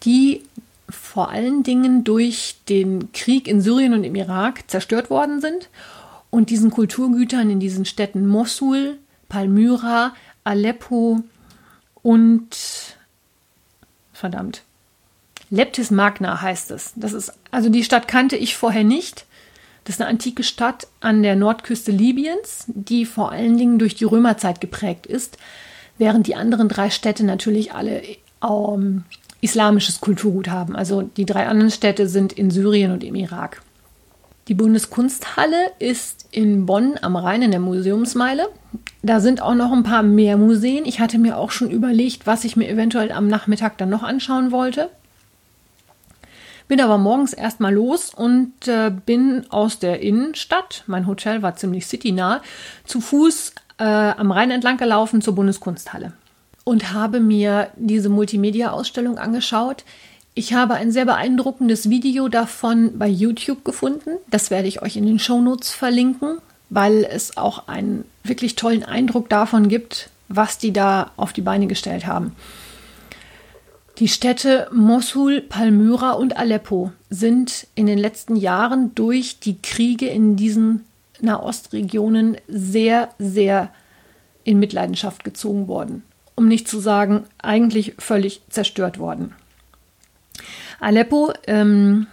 die 0.02 0.42
vor 0.88 1.30
allen 1.30 1.62
Dingen 1.62 2.04
durch 2.04 2.56
den 2.68 3.12
Krieg 3.12 3.48
in 3.48 3.60
Syrien 3.60 3.92
und 3.92 4.04
im 4.04 4.14
Irak 4.14 4.64
zerstört 4.68 5.10
worden 5.10 5.40
sind 5.40 5.68
und 6.30 6.50
diesen 6.50 6.70
Kulturgütern 6.70 7.50
in 7.50 7.60
diesen 7.60 7.84
Städten 7.84 8.26
Mossul, 8.26 8.98
Palmyra, 9.28 10.14
Aleppo 10.44 11.22
und 12.02 12.56
verdammt. 14.12 14.62
Leptis 15.50 15.90
Magna 15.90 16.40
heißt 16.40 16.70
es. 16.72 16.92
Das 16.96 17.12
ist, 17.12 17.32
also 17.50 17.68
die 17.68 17.84
Stadt 17.84 18.08
kannte 18.08 18.36
ich 18.36 18.56
vorher 18.56 18.84
nicht. 18.84 19.26
Das 19.86 19.94
ist 19.94 20.00
eine 20.00 20.10
antike 20.10 20.42
Stadt 20.42 20.88
an 20.98 21.22
der 21.22 21.36
Nordküste 21.36 21.92
Libyens, 21.92 22.64
die 22.66 23.06
vor 23.06 23.30
allen 23.30 23.56
Dingen 23.56 23.78
durch 23.78 23.94
die 23.94 24.04
Römerzeit 24.04 24.60
geprägt 24.60 25.06
ist, 25.06 25.38
während 25.96 26.26
die 26.26 26.34
anderen 26.34 26.68
drei 26.68 26.90
Städte 26.90 27.24
natürlich 27.24 27.72
alle 27.72 28.02
ähm, 28.44 29.04
islamisches 29.40 30.00
Kulturgut 30.00 30.48
haben. 30.48 30.74
Also 30.74 31.02
die 31.02 31.24
drei 31.24 31.46
anderen 31.46 31.70
Städte 31.70 32.08
sind 32.08 32.32
in 32.32 32.50
Syrien 32.50 32.90
und 32.90 33.04
im 33.04 33.14
Irak. 33.14 33.62
Die 34.48 34.54
Bundeskunsthalle 34.54 35.70
ist 35.78 36.26
in 36.32 36.66
Bonn 36.66 36.98
am 37.00 37.14
Rhein 37.14 37.42
in 37.42 37.52
der 37.52 37.60
Museumsmeile. 37.60 38.48
Da 39.02 39.20
sind 39.20 39.40
auch 39.40 39.54
noch 39.54 39.70
ein 39.70 39.84
paar 39.84 40.02
mehr 40.02 40.36
Museen. 40.36 40.84
Ich 40.84 40.98
hatte 40.98 41.18
mir 41.18 41.38
auch 41.38 41.52
schon 41.52 41.70
überlegt, 41.70 42.26
was 42.26 42.42
ich 42.42 42.56
mir 42.56 42.68
eventuell 42.68 43.12
am 43.12 43.28
Nachmittag 43.28 43.78
dann 43.78 43.90
noch 43.90 44.02
anschauen 44.02 44.50
wollte. 44.50 44.90
Bin 46.68 46.80
aber 46.80 46.98
morgens 46.98 47.32
erstmal 47.32 47.74
los 47.74 48.12
und 48.14 48.66
äh, 48.66 48.90
bin 48.90 49.44
aus 49.50 49.78
der 49.78 50.00
Innenstadt, 50.00 50.82
mein 50.86 51.06
Hotel 51.06 51.42
war 51.42 51.56
ziemlich 51.56 51.86
citynah, 51.86 52.42
zu 52.84 53.00
Fuß 53.00 53.52
äh, 53.78 53.84
am 53.84 54.32
Rhein 54.32 54.50
entlang 54.50 54.76
gelaufen 54.76 55.22
zur 55.22 55.34
Bundeskunsthalle 55.34 56.12
und 56.64 56.92
habe 56.92 57.20
mir 57.20 57.68
diese 57.76 58.08
Multimedia-Ausstellung 58.08 59.18
angeschaut. 59.18 59.84
Ich 60.34 60.54
habe 60.54 60.74
ein 60.74 60.90
sehr 60.90 61.04
beeindruckendes 61.04 61.88
Video 61.88 62.28
davon 62.28 62.98
bei 62.98 63.08
YouTube 63.08 63.64
gefunden. 63.64 64.10
Das 64.28 64.50
werde 64.50 64.68
ich 64.68 64.82
euch 64.82 64.96
in 64.96 65.06
den 65.06 65.18
Shownotes 65.18 65.70
verlinken 65.70 66.38
weil 66.70 67.04
es 67.04 67.36
auch 67.36 67.68
einen 67.68 68.04
wirklich 68.24 68.56
tollen 68.56 68.84
Eindruck 68.84 69.28
davon 69.28 69.68
gibt, 69.68 70.10
was 70.28 70.58
die 70.58 70.72
da 70.72 71.12
auf 71.16 71.32
die 71.32 71.42
Beine 71.42 71.66
gestellt 71.66 72.06
haben. 72.06 72.34
Die 73.98 74.08
Städte 74.08 74.68
Mosul, 74.74 75.40
Palmyra 75.40 76.12
und 76.12 76.36
Aleppo 76.36 76.92
sind 77.08 77.66
in 77.74 77.86
den 77.86 77.96
letzten 77.96 78.36
Jahren 78.36 78.94
durch 78.94 79.40
die 79.40 79.56
Kriege 79.62 80.06
in 80.06 80.36
diesen 80.36 80.84
Nahostregionen 81.22 82.36
sehr, 82.46 83.08
sehr 83.18 83.72
in 84.44 84.58
Mitleidenschaft 84.58 85.24
gezogen 85.24 85.66
worden. 85.66 86.02
Um 86.34 86.46
nicht 86.46 86.68
zu 86.68 86.78
sagen, 86.78 87.24
eigentlich 87.38 87.94
völlig 87.98 88.42
zerstört 88.50 88.98
worden. 88.98 89.34
Aleppo 90.78 91.32
ähm, 91.46 92.06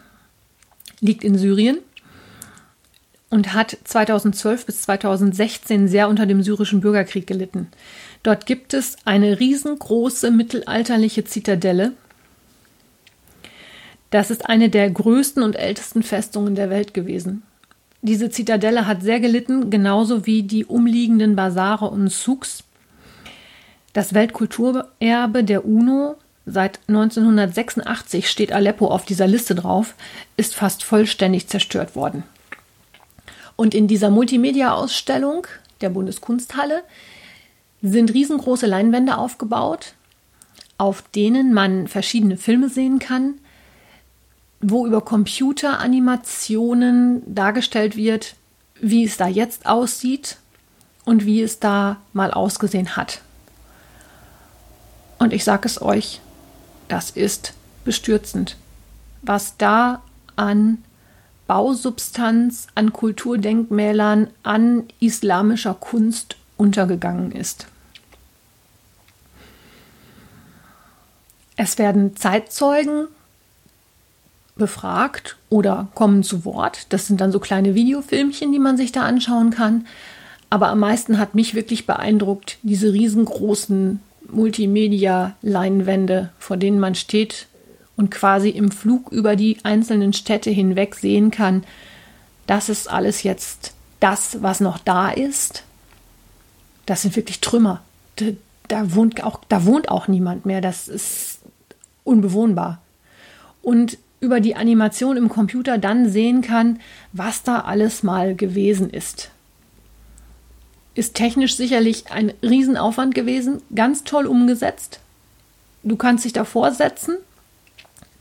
liegt 1.01 1.25
in 1.25 1.37
Syrien 1.37 1.79
und 3.29 3.53
hat 3.53 3.77
2012 3.83 4.67
bis 4.67 4.83
2016 4.83 5.89
sehr 5.89 6.07
unter 6.07 6.25
dem 6.27 6.43
syrischen 6.43 6.79
Bürgerkrieg 6.79 7.27
gelitten. 7.27 7.67
Dort 8.23 8.45
gibt 8.45 8.73
es 8.73 8.95
eine 9.03 9.39
riesengroße 9.39 10.31
mittelalterliche 10.31 11.25
Zitadelle. 11.25 11.91
Das 14.09 14.31
ist 14.31 14.47
eine 14.47 14.69
der 14.69 14.89
größten 14.89 15.43
und 15.43 15.55
ältesten 15.55 16.03
Festungen 16.03 16.55
der 16.55 16.69
Welt 16.69 16.93
gewesen. 16.93 17.43
Diese 18.01 18.29
Zitadelle 18.29 18.87
hat 18.87 19.01
sehr 19.01 19.19
gelitten, 19.19 19.69
genauso 19.69 20.25
wie 20.25 20.43
die 20.43 20.65
umliegenden 20.65 21.35
Basare 21.35 21.89
und 21.89 22.09
Souks. 22.09 22.63
Das 23.91 24.13
Weltkulturerbe 24.13 25.43
der 25.43 25.65
UNO, 25.65 26.15
seit 26.45 26.79
1986 26.87 28.29
steht 28.29 28.51
Aleppo 28.51 28.87
auf 28.87 29.05
dieser 29.05 29.27
Liste 29.27 29.55
drauf, 29.55 29.95
ist 30.37 30.55
fast 30.55 30.83
vollständig 30.83 31.47
zerstört 31.47 31.95
worden. 31.95 32.23
Und 33.55 33.73
in 33.73 33.87
dieser 33.87 34.09
Multimedia-Ausstellung 34.09 35.47
der 35.81 35.89
Bundeskunsthalle 35.89 36.83
sind 37.83 38.11
riesengroße 38.13 38.65
Leinwände 38.65 39.17
aufgebaut, 39.17 39.93
auf 40.77 41.03
denen 41.13 41.53
man 41.53 41.89
verschiedene 41.89 42.37
Filme 42.37 42.69
sehen 42.69 42.99
kann, 42.99 43.33
wo 44.61 44.87
über 44.87 45.01
Computeranimationen 45.01 47.35
dargestellt 47.35 47.97
wird, 47.97 48.37
wie 48.79 49.03
es 49.03 49.17
da 49.17 49.27
jetzt 49.27 49.65
aussieht 49.65 50.37
und 51.03 51.25
wie 51.25 51.41
es 51.41 51.59
da 51.59 51.97
mal 52.13 52.31
ausgesehen 52.31 52.95
hat. 52.95 53.19
Und 55.19 55.33
ich 55.33 55.43
sage 55.43 55.67
es 55.67 55.81
euch, 55.81 56.21
das 56.87 57.09
ist 57.09 57.51
bestürzend, 57.83 58.55
was 59.21 59.57
da 59.57 60.01
an 60.37 60.81
Bausubstanz 61.47 62.67
an 62.75 62.93
Kulturdenkmälern, 62.93 64.29
an 64.43 64.85
islamischer 65.01 65.73
Kunst 65.73 66.37
untergegangen 66.55 67.33
ist. 67.33 67.67
Es 71.55 71.77
werden 71.77 72.15
Zeitzeugen 72.15 73.07
befragt 74.55 75.37
oder 75.49 75.87
kommen 75.95 76.23
zu 76.23 76.45
Wort. 76.45 76.87
Das 76.89 77.07
sind 77.07 77.21
dann 77.21 77.31
so 77.31 77.39
kleine 77.39 77.75
Videofilmchen, 77.75 78.51
die 78.51 78.59
man 78.59 78.77
sich 78.77 78.91
da 78.91 79.01
anschauen 79.01 79.51
kann. 79.51 79.87
Aber 80.49 80.67
am 80.69 80.79
meisten 80.79 81.17
hat 81.17 81.33
mich 81.35 81.55
wirklich 81.55 81.85
beeindruckt 81.87 82.59
diese 82.61 82.93
riesengroßen 82.93 83.99
Multimedia-Leinwände, 84.31 86.29
vor 86.37 86.57
denen 86.57 86.79
man 86.79 86.95
steht 86.95 87.47
und 87.95 88.11
quasi 88.11 88.49
im 88.49 88.71
Flug 88.71 89.11
über 89.11 89.35
die 89.35 89.57
einzelnen 89.63 90.13
Städte 90.13 90.49
hinweg 90.49 90.95
sehen 90.95 91.31
kann, 91.31 91.63
das 92.47 92.69
ist 92.69 92.89
alles 92.89 93.23
jetzt 93.23 93.73
das, 93.99 94.41
was 94.41 94.59
noch 94.59 94.77
da 94.77 95.09
ist. 95.09 95.63
Das 96.85 97.03
sind 97.03 97.15
wirklich 97.15 97.39
Trümmer. 97.39 97.81
Da, 98.17 98.25
da, 98.67 98.93
wohnt 98.95 99.23
auch, 99.23 99.39
da 99.47 99.65
wohnt 99.65 99.89
auch 99.89 100.07
niemand 100.07 100.45
mehr. 100.45 100.59
Das 100.59 100.87
ist 100.87 101.32
unbewohnbar. 102.03 102.81
Und 103.61 103.97
über 104.19 104.39
die 104.39 104.55
Animation 104.55 105.17
im 105.17 105.29
Computer 105.29 105.77
dann 105.77 106.09
sehen 106.09 106.41
kann, 106.41 106.79
was 107.11 107.43
da 107.43 107.61
alles 107.61 108.03
mal 108.03 108.35
gewesen 108.35 108.89
ist. 108.89 109.31
Ist 110.95 111.15
technisch 111.15 111.55
sicherlich 111.55 112.11
ein 112.11 112.33
Riesenaufwand 112.41 113.15
gewesen, 113.15 113.61
ganz 113.75 114.03
toll 114.03 114.25
umgesetzt. 114.25 114.99
Du 115.83 115.97
kannst 115.97 116.23
dich 116.23 116.33
davor 116.33 116.71
setzen 116.71 117.17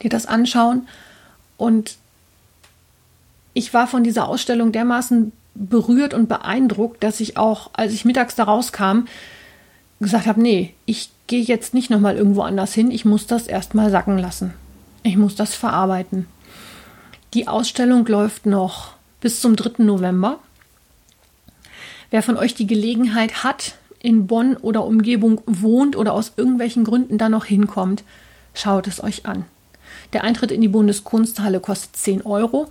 dir 0.02 0.10
das 0.10 0.26
anschauen. 0.26 0.88
Und 1.56 1.96
ich 3.54 3.72
war 3.74 3.86
von 3.86 4.04
dieser 4.04 4.28
Ausstellung 4.28 4.72
dermaßen 4.72 5.32
berührt 5.54 6.14
und 6.14 6.28
beeindruckt, 6.28 7.02
dass 7.02 7.20
ich 7.20 7.36
auch, 7.36 7.70
als 7.74 7.92
ich 7.92 8.04
mittags 8.04 8.34
da 8.34 8.44
rauskam, 8.44 9.06
gesagt 10.02 10.26
habe, 10.26 10.40
nee, 10.40 10.74
ich 10.86 11.10
gehe 11.26 11.42
jetzt 11.42 11.74
nicht 11.74 11.90
nochmal 11.90 12.16
irgendwo 12.16 12.42
anders 12.42 12.74
hin, 12.74 12.90
ich 12.90 13.04
muss 13.04 13.26
das 13.26 13.46
erstmal 13.46 13.90
sacken 13.90 14.18
lassen. 14.18 14.52
Ich 15.02 15.16
muss 15.16 15.34
das 15.34 15.54
verarbeiten. 15.54 16.26
Die 17.34 17.48
Ausstellung 17.48 18.06
läuft 18.06 18.46
noch 18.46 18.94
bis 19.20 19.40
zum 19.40 19.56
3. 19.56 19.82
November. 19.82 20.38
Wer 22.10 22.22
von 22.22 22.36
euch 22.36 22.54
die 22.54 22.66
Gelegenheit 22.66 23.42
hat, 23.42 23.76
in 23.98 24.26
Bonn 24.26 24.56
oder 24.56 24.84
Umgebung 24.84 25.40
wohnt 25.46 25.96
oder 25.96 26.12
aus 26.12 26.32
irgendwelchen 26.36 26.84
Gründen 26.84 27.18
da 27.18 27.28
noch 27.28 27.44
hinkommt, 27.44 28.02
schaut 28.52 28.86
es 28.86 29.02
euch 29.02 29.24
an. 29.26 29.44
Der 30.12 30.24
Eintritt 30.24 30.50
in 30.50 30.60
die 30.60 30.68
Bundeskunsthalle 30.68 31.60
kostet 31.60 31.96
10 31.96 32.22
Euro. 32.22 32.70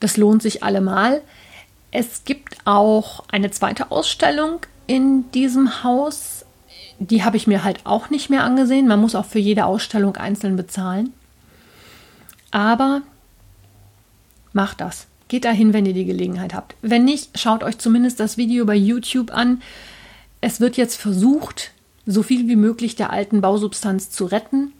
Das 0.00 0.16
lohnt 0.16 0.42
sich 0.42 0.62
allemal. 0.64 1.22
Es 1.92 2.24
gibt 2.24 2.56
auch 2.64 3.24
eine 3.28 3.50
zweite 3.50 3.90
Ausstellung 3.90 4.60
in 4.86 5.30
diesem 5.32 5.84
Haus. 5.84 6.35
Die 6.98 7.24
habe 7.24 7.36
ich 7.36 7.46
mir 7.46 7.64
halt 7.64 7.80
auch 7.84 8.10
nicht 8.10 8.30
mehr 8.30 8.44
angesehen. 8.44 8.88
Man 8.88 9.00
muss 9.00 9.14
auch 9.14 9.26
für 9.26 9.38
jede 9.38 9.66
Ausstellung 9.66 10.16
einzeln 10.16 10.56
bezahlen. 10.56 11.12
Aber 12.50 13.02
macht 14.52 14.80
das. 14.80 15.06
Geht 15.28 15.44
dahin, 15.44 15.72
wenn 15.72 15.86
ihr 15.86 15.92
die 15.92 16.04
Gelegenheit 16.04 16.54
habt. 16.54 16.74
Wenn 16.82 17.04
nicht, 17.04 17.38
schaut 17.38 17.62
euch 17.62 17.78
zumindest 17.78 18.20
das 18.20 18.36
Video 18.36 18.64
bei 18.64 18.76
YouTube 18.76 19.32
an. 19.32 19.60
Es 20.40 20.60
wird 20.60 20.76
jetzt 20.76 20.96
versucht, 20.96 21.72
so 22.06 22.22
viel 22.22 22.48
wie 22.48 22.56
möglich 22.56 22.94
der 22.94 23.10
alten 23.10 23.40
Bausubstanz 23.40 24.10
zu 24.10 24.26
retten. 24.26 24.72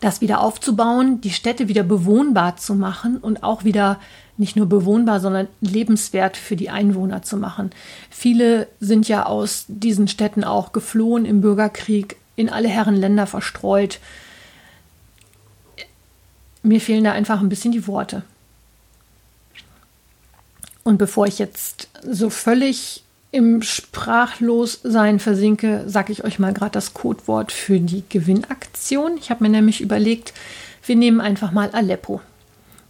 Das 0.00 0.20
wieder 0.20 0.40
aufzubauen, 0.40 1.20
die 1.20 1.30
Städte 1.30 1.68
wieder 1.68 1.82
bewohnbar 1.82 2.56
zu 2.56 2.74
machen 2.74 3.18
und 3.18 3.42
auch 3.42 3.64
wieder 3.64 4.00
nicht 4.38 4.56
nur 4.56 4.66
bewohnbar, 4.66 5.20
sondern 5.20 5.48
lebenswert 5.60 6.36
für 6.38 6.56
die 6.56 6.70
Einwohner 6.70 7.22
zu 7.22 7.36
machen. 7.36 7.70
Viele 8.08 8.68
sind 8.80 9.06
ja 9.06 9.26
aus 9.26 9.66
diesen 9.68 10.08
Städten 10.08 10.44
auch 10.44 10.72
geflohen 10.72 11.26
im 11.26 11.42
Bürgerkrieg, 11.42 12.16
in 12.36 12.48
alle 12.48 12.68
Herren 12.68 12.96
Länder 12.96 13.26
verstreut. 13.26 14.00
Mir 16.62 16.80
fehlen 16.80 17.04
da 17.04 17.12
einfach 17.12 17.40
ein 17.40 17.50
bisschen 17.50 17.72
die 17.72 17.86
Worte. 17.86 18.22
Und 20.84 20.96
bevor 20.96 21.26
ich 21.26 21.38
jetzt 21.38 21.88
so 22.02 22.30
völlig 22.30 23.04
im 23.32 23.62
Sprachlossein 23.62 25.20
versinke, 25.20 25.84
sage 25.86 26.12
ich 26.12 26.24
euch 26.24 26.38
mal 26.38 26.52
gerade 26.52 26.72
das 26.72 26.94
Codewort 26.94 27.52
für 27.52 27.78
die 27.78 28.02
Gewinnaktion. 28.08 29.16
Ich 29.18 29.30
habe 29.30 29.44
mir 29.44 29.50
nämlich 29.50 29.80
überlegt, 29.80 30.34
wir 30.84 30.96
nehmen 30.96 31.20
einfach 31.20 31.52
mal 31.52 31.70
Aleppo. 31.70 32.20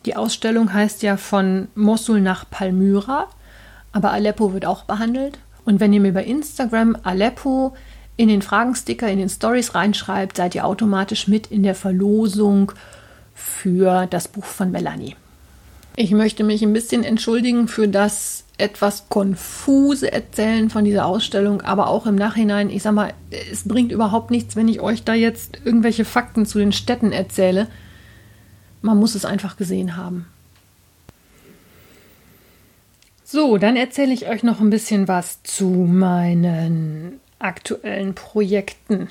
Die 0.07 0.17
Ausstellung 0.17 0.73
heißt 0.73 1.03
ja 1.03 1.19
von 1.19 1.69
Mosul 1.75 2.23
nach 2.23 2.49
Palmyra, 2.49 3.29
aber 3.93 4.13
Aleppo 4.13 4.55
wird 4.55 4.65
auch 4.65 4.85
behandelt. 4.85 5.39
Und 5.67 5.79
wenn 5.79 5.93
ihr 5.93 6.01
mir 6.01 6.15
bei 6.15 6.25
Instagram 6.25 6.97
Aleppo 7.03 7.77
in 8.17 8.29
den 8.29 8.41
Fragensticker, 8.41 9.09
in 9.09 9.19
den 9.19 9.29
Stories 9.29 9.75
reinschreibt, 9.75 10.39
seid 10.39 10.55
ihr 10.55 10.65
automatisch 10.65 11.29
mit 11.29 11.49
in 11.49 11.63
der 11.63 11.75
Verlosung 11.75 12.73
für 13.35 14.07
das 14.07 14.29
Buch 14.29 14.45
von 14.45 14.71
Melanie. 14.71 15.17
Ich 16.03 16.13
möchte 16.13 16.45
mich 16.45 16.63
ein 16.63 16.73
bisschen 16.73 17.05
entschuldigen 17.05 17.69
für 17.69 17.87
das 17.87 18.45
etwas 18.57 19.11
konfuse 19.11 20.11
Erzählen 20.11 20.71
von 20.71 20.83
dieser 20.83 21.05
Ausstellung, 21.05 21.61
aber 21.61 21.89
auch 21.89 22.07
im 22.07 22.15
Nachhinein, 22.15 22.71
ich 22.71 22.83
sag 22.83 22.95
mal, 22.95 23.13
es 23.53 23.69
bringt 23.69 23.93
überhaupt 23.93 24.31
nichts, 24.31 24.57
wenn 24.57 24.67
ich 24.67 24.81
euch 24.81 25.05
da 25.05 25.13
jetzt 25.13 25.59
irgendwelche 25.63 26.07
Fakten 26.07 26.47
zu 26.47 26.59
den 26.59 26.73
Städten 26.73 27.13
erzähle. 27.13 27.67
Man 28.81 28.97
muss 28.97 29.15
es 29.15 29.27
einfach 29.27 29.59
gesehen 29.59 29.99
haben. 29.99 30.25
So, 33.23 33.59
dann 33.59 33.77
erzähle 33.77 34.15
ich 34.15 34.27
euch 34.27 34.43
noch 34.43 34.61
ein 34.61 34.71
bisschen 34.71 35.07
was 35.07 35.43
zu 35.43 35.69
meinen 35.69 37.21
aktuellen 37.41 38.15
Projekten. 38.15 39.09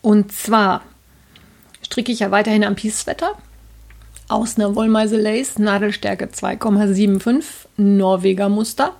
Und 0.00 0.32
zwar 0.32 0.80
stricke 1.82 2.10
ich 2.10 2.20
ja 2.20 2.30
weiterhin 2.30 2.64
am 2.64 2.74
Peace-Wetter 2.74 3.36
aus 4.28 4.56
einer 4.56 4.74
Wollmeise 4.74 5.16
Lace, 5.16 5.58
Nadelstärke 5.58 6.26
2,75, 6.26 7.44
Norweger 7.78 8.48
Muster. 8.48 8.94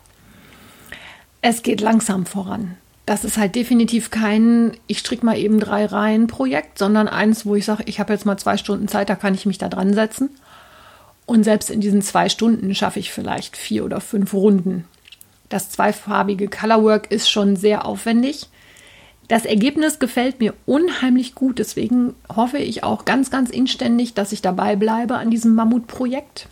Es 1.43 1.63
geht 1.63 1.81
langsam 1.81 2.27
voran. 2.27 2.77
Das 3.07 3.25
ist 3.25 3.39
halt 3.39 3.55
definitiv 3.55 4.11
kein, 4.11 4.77
ich 4.87 4.99
stricke 4.99 5.25
mal 5.25 5.39
eben 5.39 5.61
drei 5.61 5.87
Reihen 5.87 6.27
Projekt, 6.27 6.79
sondern 6.79 7.09
eins, 7.09 7.47
wo 7.47 7.55
ich 7.55 7.65
sage, 7.65 7.85
ich 7.87 8.01
habe 8.01 8.13
jetzt 8.13 8.27
mal 8.27 8.39
zwei 8.39 8.57
Stunden 8.57 8.89
Zeit, 8.89 9.09
da 9.09 9.15
kann 9.15 9.35
ich 9.35 9.47
mich 9.47 9.59
da 9.59 9.69
dran 9.69 9.95
setzen. 9.95 10.31
Und 11.25 11.45
selbst 11.45 11.71
in 11.71 11.81
diesen 11.81 12.03
zwei 12.03 12.29
Stunden 12.29 12.75
schaffe 12.75 12.99
ich 12.99 13.13
vielleicht 13.13 13.57
vier 13.57 13.85
oder 13.85 14.01
fünf 14.01 14.33
Runden. 14.35 14.85
Das 15.49 15.71
zweifarbige 15.71 16.49
Colorwork 16.49 17.11
ist 17.11 17.31
schon 17.31 17.57
sehr 17.57 17.87
aufwendig. 17.87 18.49
Das 19.29 19.45
Ergebnis 19.45 19.99
gefällt 19.99 20.41
mir 20.41 20.55
unheimlich 20.65 21.35
gut, 21.35 21.59
deswegen 21.59 22.15
hoffe 22.35 22.59
ich 22.59 22.83
auch 22.83 23.05
ganz, 23.05 23.31
ganz 23.31 23.51
inständig, 23.51 24.15
dass 24.15 24.33
ich 24.33 24.41
dabei 24.41 24.75
bleibe 24.75 25.17
an 25.17 25.31
diesem 25.31 25.55
Mammutprojekt. 25.55 26.49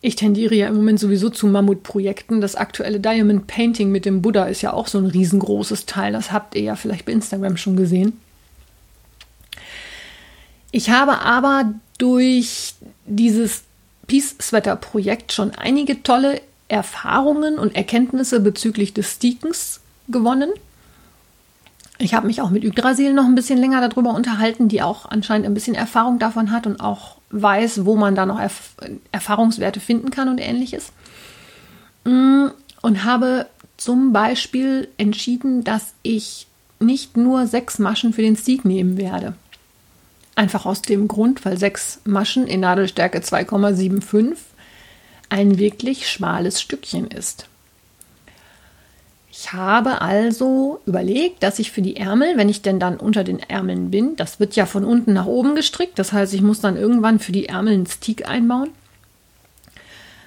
Ich 0.00 0.16
tendiere 0.16 0.54
ja 0.54 0.68
im 0.68 0.76
Moment 0.76 1.00
sowieso 1.00 1.28
zu 1.28 1.46
Mammutprojekten. 1.48 2.40
Das 2.40 2.54
aktuelle 2.54 3.00
Diamond 3.00 3.46
Painting 3.46 3.90
mit 3.90 4.04
dem 4.04 4.22
Buddha 4.22 4.44
ist 4.44 4.62
ja 4.62 4.72
auch 4.72 4.86
so 4.86 4.98
ein 4.98 5.06
riesengroßes 5.06 5.86
Teil. 5.86 6.12
Das 6.12 6.30
habt 6.30 6.54
ihr 6.54 6.62
ja 6.62 6.76
vielleicht 6.76 7.06
bei 7.06 7.12
Instagram 7.12 7.56
schon 7.56 7.76
gesehen. 7.76 8.18
Ich 10.70 10.90
habe 10.90 11.20
aber 11.20 11.74
durch 11.98 12.74
dieses 13.06 13.62
Peace 14.06 14.36
Sweater 14.40 14.76
Projekt 14.76 15.32
schon 15.32 15.52
einige 15.52 16.02
tolle 16.02 16.40
Erfahrungen 16.68 17.58
und 17.58 17.74
Erkenntnisse 17.74 18.40
bezüglich 18.40 18.94
des 18.94 19.12
Stickens 19.14 19.80
gewonnen. 20.08 20.50
Ich 22.00 22.14
habe 22.14 22.28
mich 22.28 22.40
auch 22.40 22.50
mit 22.50 22.64
Yggdrasil 22.64 23.12
noch 23.12 23.24
ein 23.24 23.34
bisschen 23.34 23.58
länger 23.58 23.86
darüber 23.86 24.14
unterhalten, 24.14 24.68
die 24.68 24.82
auch 24.82 25.06
anscheinend 25.06 25.46
ein 25.46 25.54
bisschen 25.54 25.74
Erfahrung 25.74 26.20
davon 26.20 26.52
hat 26.52 26.66
und 26.66 26.80
auch 26.80 27.16
weiß, 27.30 27.84
wo 27.84 27.96
man 27.96 28.14
da 28.14 28.24
noch 28.24 28.38
Erf 28.38 28.74
Erfahrungswerte 29.10 29.80
finden 29.80 30.10
kann 30.10 30.28
und 30.28 30.38
ähnliches. 30.38 30.92
Mm, 32.04 32.46
und 32.82 33.04
habe 33.04 33.46
zum 33.76 34.12
Beispiel 34.12 34.88
entschieden, 34.96 35.64
dass 35.64 35.94
ich 36.02 36.46
nicht 36.78 37.16
nur 37.16 37.48
sechs 37.48 37.80
Maschen 37.80 38.12
für 38.12 38.22
den 38.22 38.36
Stick 38.36 38.64
nehmen 38.64 38.96
werde. 38.96 39.34
Einfach 40.36 40.66
aus 40.66 40.82
dem 40.82 41.08
Grund, 41.08 41.44
weil 41.44 41.58
sechs 41.58 42.00
Maschen 42.04 42.46
in 42.46 42.60
Nadelstärke 42.60 43.18
2,75 43.18 44.36
ein 45.30 45.58
wirklich 45.58 46.08
schmales 46.08 46.60
Stückchen 46.60 47.08
ist. 47.08 47.48
Ich 49.40 49.52
habe 49.52 50.00
also 50.00 50.80
überlegt, 50.84 51.44
dass 51.44 51.60
ich 51.60 51.70
für 51.70 51.80
die 51.80 51.94
Ärmel, 51.94 52.36
wenn 52.36 52.48
ich 52.48 52.60
denn 52.60 52.80
dann 52.80 52.96
unter 52.96 53.22
den 53.22 53.38
Ärmeln 53.38 53.88
bin, 53.92 54.16
das 54.16 54.40
wird 54.40 54.56
ja 54.56 54.66
von 54.66 54.84
unten 54.84 55.12
nach 55.12 55.26
oben 55.26 55.54
gestrickt, 55.54 55.96
das 55.96 56.12
heißt, 56.12 56.34
ich 56.34 56.42
muss 56.42 56.60
dann 56.60 56.76
irgendwann 56.76 57.20
für 57.20 57.30
die 57.30 57.46
Ärmel 57.46 57.74
einen 57.74 57.86
Stick 57.86 58.28
einbauen, 58.28 58.70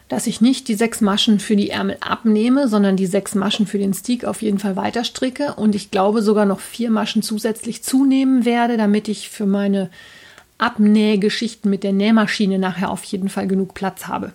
dass 0.08 0.28
ich 0.28 0.40
nicht 0.40 0.70
die 0.70 0.76
sechs 0.76 1.02
Maschen 1.02 1.42
für 1.42 1.58
die 1.58 1.72
Ärmel 1.72 1.98
abnehme, 2.00 2.70
sondern 2.70 2.96
die 2.96 3.06
sechs 3.06 3.36
Maschen 3.36 3.68
für 3.68 3.80
den 3.80 3.94
Stick 3.94 4.24
auf 4.24 4.42
jeden 4.42 4.60
Fall 4.60 4.78
weiter 4.78 5.04
stricke 5.04 5.56
und 5.56 5.76
ich 5.76 5.92
glaube 5.92 6.22
sogar 6.22 6.46
noch 6.46 6.62
vier 6.62 6.90
Maschen 6.90 7.22
zusätzlich 7.22 7.84
zunehmen 7.84 8.46
werde, 8.46 8.78
damit 8.78 9.10
ich 9.10 9.28
für 9.28 9.46
meine 9.46 9.90
Abnähgeschichten 10.58 11.70
mit 11.70 11.84
der 11.84 11.92
Nähmaschine 11.92 12.60
nachher 12.60 12.90
auf 12.90 13.04
jeden 13.04 13.28
Fall 13.28 13.48
genug 13.48 13.74
Platz 13.74 14.08
habe. 14.08 14.32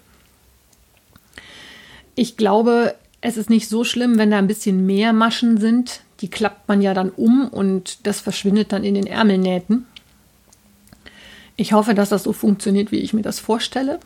Ich 2.15 2.37
glaube, 2.37 2.95
es 3.27 3.37
ist 3.37 3.51
nicht 3.51 3.69
so 3.69 3.83
schlimm, 3.83 4.19
wenn 4.19 4.31
da 4.31 4.39
ein 4.39 4.47
bisschen 4.47 4.87
mehr 4.87 5.13
Maschen 5.13 5.59
sind. 5.59 6.03
Die 6.21 6.31
klappt 6.31 6.69
man 6.69 6.81
ja 6.81 6.95
dann 6.95 7.11
um 7.11 7.49
und 7.49 8.07
das 8.07 8.21
verschwindet 8.21 8.73
dann 8.73 8.85
in 8.85 8.95
den 8.95 9.09
Ärmelnähten. 9.09 9.85
Ich 11.57 11.73
hoffe, 11.73 11.95
dass 11.95 12.11
das 12.11 12.23
so 12.23 12.33
funktioniert, 12.33 12.93
wie 12.93 13.01
ich 13.01 13.13
mir 13.13 13.23
das 13.23 13.41
vorstelle. 13.41 13.99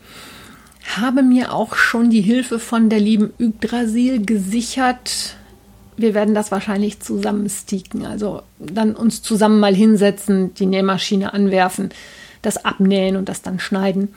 Habe 0.97 1.21
mir 1.21 1.53
auch 1.53 1.75
schon 1.75 2.09
die 2.09 2.21
Hilfe 2.21 2.57
von 2.57 2.89
der 2.89 2.99
lieben 2.99 3.31
Yggdrasil 3.39 4.25
gesichert. 4.25 5.35
Wir 5.97 6.15
werden 6.15 6.33
das 6.33 6.49
wahrscheinlich 6.49 6.99
zusammen 6.99 7.47
sticken. 7.47 8.07
Also 8.07 8.41
dann 8.57 8.95
uns 8.95 9.21
zusammen 9.21 9.59
mal 9.59 9.75
hinsetzen, 9.75 10.55
die 10.55 10.65
Nähmaschine 10.65 11.31
anwerfen, 11.31 11.89
das 12.41 12.65
abnähen 12.65 13.17
und 13.17 13.29
das 13.29 13.43
dann 13.43 13.59
schneiden. 13.59 14.15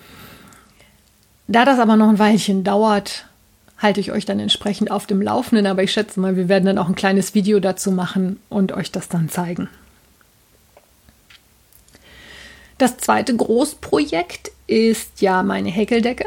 Da 1.47 1.67
das 1.67 1.79
aber 1.79 1.97
noch 1.97 2.09
ein 2.09 2.19
Weilchen 2.19 2.64
dauert, 2.64 3.27
halte 3.79 4.01
ich 4.01 4.13
euch 4.13 4.25
dann 4.25 4.41
entsprechend 4.41 4.91
auf 4.91 5.07
dem 5.07 5.21
Laufenden, 5.21 5.67
aber 5.67 5.83
ich 5.83 5.93
schätze 5.93 6.21
mal, 6.21 6.37
wir 6.37 6.49
werden 6.49 6.67
dann 6.67 6.79
auch 6.79 6.89
ein 6.89 6.95
kleines 6.95 7.35
Video 7.35 7.61
dazu 7.61 7.91
machen 7.91 8.39
und 8.49 8.73
euch 8.73 8.91
das 8.91 9.09
dann 9.09 9.29
zeigen. 9.29 9.69
Das 12.79 12.97
zweite 12.97 13.37
Großprojekt 13.37 14.51
ist 14.67 15.21
ja 15.21 15.43
meine 15.43 15.71
Häkeldecke. 15.71 16.27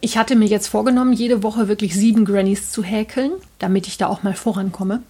Ich 0.00 0.18
hatte 0.18 0.36
mir 0.36 0.46
jetzt 0.46 0.68
vorgenommen, 0.68 1.12
jede 1.12 1.42
Woche 1.42 1.68
wirklich 1.68 1.94
sieben 1.94 2.24
Grannies 2.24 2.70
zu 2.70 2.82
häkeln, 2.82 3.32
damit 3.58 3.86
ich 3.86 3.96
da 3.96 4.06
auch 4.06 4.22
mal 4.22 4.34
vorankomme. 4.34 5.02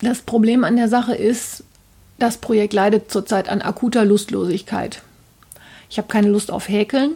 Das 0.00 0.20
Problem 0.20 0.64
an 0.64 0.76
der 0.76 0.88
Sache 0.88 1.14
ist, 1.14 1.64
das 2.18 2.36
Projekt 2.36 2.74
leidet 2.74 3.10
zurzeit 3.10 3.48
an 3.48 3.62
akuter 3.62 4.04
Lustlosigkeit. 4.04 5.02
Ich 5.88 5.98
habe 5.98 6.08
keine 6.08 6.28
Lust 6.28 6.50
auf 6.50 6.68
Häkeln 6.68 7.12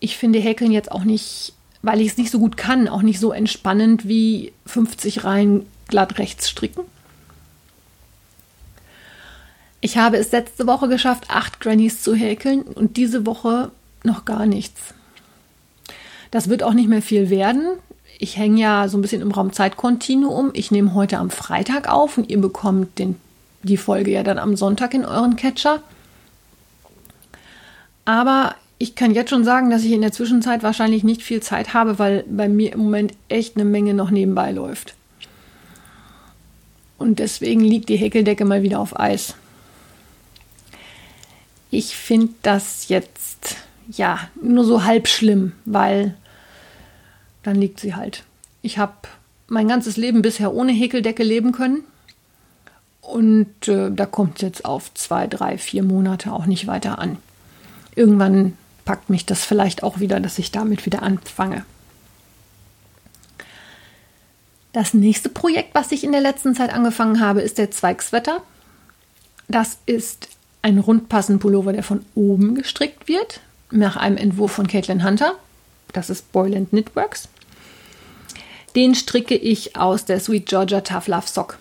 ich 0.00 0.16
finde 0.16 0.38
Häkeln 0.38 0.72
jetzt 0.72 0.90
auch 0.90 1.04
nicht, 1.04 1.52
weil 1.82 2.00
ich 2.00 2.08
es 2.08 2.16
nicht 2.16 2.30
so 2.30 2.38
gut 2.38 2.56
kann, 2.56 2.88
auch 2.88 3.02
nicht 3.02 3.20
so 3.20 3.32
entspannend 3.32 4.08
wie 4.08 4.52
50 4.66 5.24
Reihen 5.24 5.66
glatt 5.88 6.18
rechts 6.18 6.48
stricken. 6.48 6.82
Ich 9.82 9.96
habe 9.96 10.16
es 10.16 10.32
letzte 10.32 10.66
Woche 10.66 10.88
geschafft, 10.88 11.24
acht 11.28 11.60
Grannies 11.60 12.02
zu 12.02 12.14
häkeln 12.14 12.62
und 12.62 12.96
diese 12.96 13.24
Woche 13.24 13.70
noch 14.04 14.24
gar 14.24 14.46
nichts. 14.46 14.94
Das 16.30 16.48
wird 16.48 16.62
auch 16.62 16.74
nicht 16.74 16.88
mehr 16.88 17.02
viel 17.02 17.30
werden. 17.30 17.66
Ich 18.18 18.36
hänge 18.36 18.60
ja 18.60 18.88
so 18.88 18.98
ein 18.98 19.02
bisschen 19.02 19.22
im 19.22 19.30
Raum 19.30 19.52
Zeitkontinuum. 19.52 20.50
Ich 20.52 20.70
nehme 20.70 20.94
heute 20.94 21.18
am 21.18 21.30
Freitag 21.30 21.88
auf 21.88 22.18
und 22.18 22.30
ihr 22.30 22.40
bekommt 22.40 22.98
den, 22.98 23.16
die 23.62 23.78
Folge 23.78 24.10
ja 24.10 24.22
dann 24.22 24.38
am 24.38 24.56
Sonntag 24.56 24.92
in 24.92 25.06
euren 25.06 25.36
Catcher. 25.36 25.82
Aber 28.04 28.54
ich 28.82 28.94
kann 28.94 29.14
jetzt 29.14 29.28
schon 29.28 29.44
sagen, 29.44 29.68
dass 29.68 29.84
ich 29.84 29.92
in 29.92 30.00
der 30.00 30.10
Zwischenzeit 30.10 30.62
wahrscheinlich 30.62 31.04
nicht 31.04 31.22
viel 31.22 31.42
Zeit 31.42 31.74
habe, 31.74 31.98
weil 31.98 32.24
bei 32.30 32.48
mir 32.48 32.72
im 32.72 32.80
Moment 32.80 33.12
echt 33.28 33.56
eine 33.56 33.66
Menge 33.66 33.92
noch 33.92 34.10
nebenbei 34.10 34.52
läuft. 34.52 34.94
Und 36.96 37.18
deswegen 37.18 37.60
liegt 37.60 37.90
die 37.90 37.98
Häkeldecke 37.98 38.46
mal 38.46 38.62
wieder 38.62 38.80
auf 38.80 38.98
Eis. 38.98 39.34
Ich 41.70 41.94
finde 41.94 42.32
das 42.40 42.88
jetzt 42.88 43.56
ja 43.90 44.18
nur 44.40 44.64
so 44.64 44.82
halb 44.82 45.08
schlimm, 45.08 45.52
weil 45.66 46.16
dann 47.42 47.56
liegt 47.56 47.80
sie 47.80 47.94
halt. 47.94 48.24
Ich 48.62 48.78
habe 48.78 48.94
mein 49.46 49.68
ganzes 49.68 49.98
Leben 49.98 50.22
bisher 50.22 50.54
ohne 50.54 50.72
Häkeldecke 50.72 51.22
leben 51.22 51.52
können 51.52 51.84
Und 53.02 53.68
äh, 53.68 53.90
da 53.90 54.06
kommt 54.06 54.36
es 54.36 54.42
jetzt 54.42 54.64
auf 54.64 54.94
zwei, 54.94 55.26
drei, 55.26 55.58
vier 55.58 55.82
Monate 55.82 56.32
auch 56.32 56.46
nicht 56.46 56.66
weiter 56.66 56.98
an. 56.98 57.18
Irgendwann 57.94 58.54
packt 58.84 59.10
mich 59.10 59.26
das 59.26 59.44
vielleicht 59.44 59.82
auch 59.82 60.00
wieder, 60.00 60.20
dass 60.20 60.38
ich 60.38 60.50
damit 60.50 60.86
wieder 60.86 61.02
anfange. 61.02 61.64
Das 64.72 64.94
nächste 64.94 65.28
Projekt, 65.28 65.74
was 65.74 65.90
ich 65.90 66.04
in 66.04 66.12
der 66.12 66.20
letzten 66.20 66.54
Zeit 66.54 66.72
angefangen 66.72 67.20
habe, 67.20 67.40
ist 67.40 67.58
der 67.58 67.70
Zweigswetter. 67.70 68.42
Das 69.48 69.78
ist 69.86 70.28
ein 70.62 70.78
rundpassend 70.78 71.40
Pullover, 71.40 71.72
der 71.72 71.82
von 71.82 72.04
oben 72.14 72.54
gestrickt 72.54 73.08
wird, 73.08 73.40
nach 73.70 73.96
einem 73.96 74.16
Entwurf 74.16 74.52
von 74.52 74.68
Caitlin 74.68 75.04
Hunter. 75.04 75.34
Das 75.92 76.08
ist 76.08 76.30
Boyland 76.30 76.70
Knitworks. 76.70 77.28
Den 78.76 78.94
stricke 78.94 79.34
ich 79.34 79.76
aus 79.76 80.04
der 80.04 80.20
Sweet 80.20 80.46
Georgia 80.46 80.80
Tough 80.82 81.08
Love 81.08 81.26
Sock. 81.26 81.58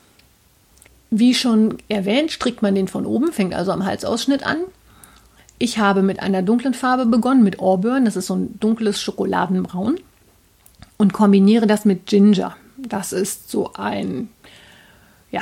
Wie 1.09 1.33
schon 1.33 1.79
erwähnt, 1.87 2.31
strickt 2.31 2.61
man 2.61 2.75
den 2.75 2.87
von 2.87 3.07
oben, 3.07 3.33
fängt 3.33 3.55
also 3.55 3.71
am 3.71 3.85
Halsausschnitt 3.85 4.43
an. 4.43 4.59
Ich 5.59 5.77
habe 5.77 6.01
mit 6.01 6.21
einer 6.21 6.41
dunklen 6.41 6.73
Farbe 6.73 7.05
begonnen, 7.05 7.43
mit 7.43 7.59
Auburn, 7.59 8.05
das 8.05 8.15
ist 8.15 8.27
so 8.27 8.35
ein 8.35 8.57
dunkles 8.59 9.01
Schokoladenbraun, 9.01 9.99
und 10.97 11.13
kombiniere 11.13 11.67
das 11.67 11.83
mit 11.83 12.05
Ginger. 12.05 12.55
Das 12.77 13.11
ist 13.11 13.51
so 13.51 13.73
ein, 13.73 14.29
ja, 15.31 15.41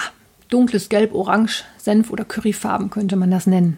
dunkles 0.49 0.89
Gelb, 0.89 1.13
Orange, 1.13 1.63
Senf 1.77 2.09
oder 2.09 2.25
Curryfarben 2.25 2.89
könnte 2.89 3.15
man 3.15 3.29
das 3.29 3.45
nennen. 3.45 3.77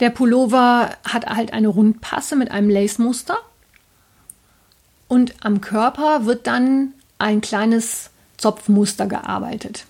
Der 0.00 0.10
Pullover 0.10 0.90
hat 1.04 1.26
halt 1.26 1.52
eine 1.52 1.68
Rundpasse 1.68 2.34
mit 2.34 2.50
einem 2.50 2.68
Lace-Muster 2.68 3.36
und 5.06 5.34
am 5.44 5.60
Körper 5.60 6.26
wird 6.26 6.48
dann 6.48 6.94
ein 7.18 7.40
kleines 7.40 8.10
Zopfmuster 8.38 9.06
gearbeitet. 9.06 9.86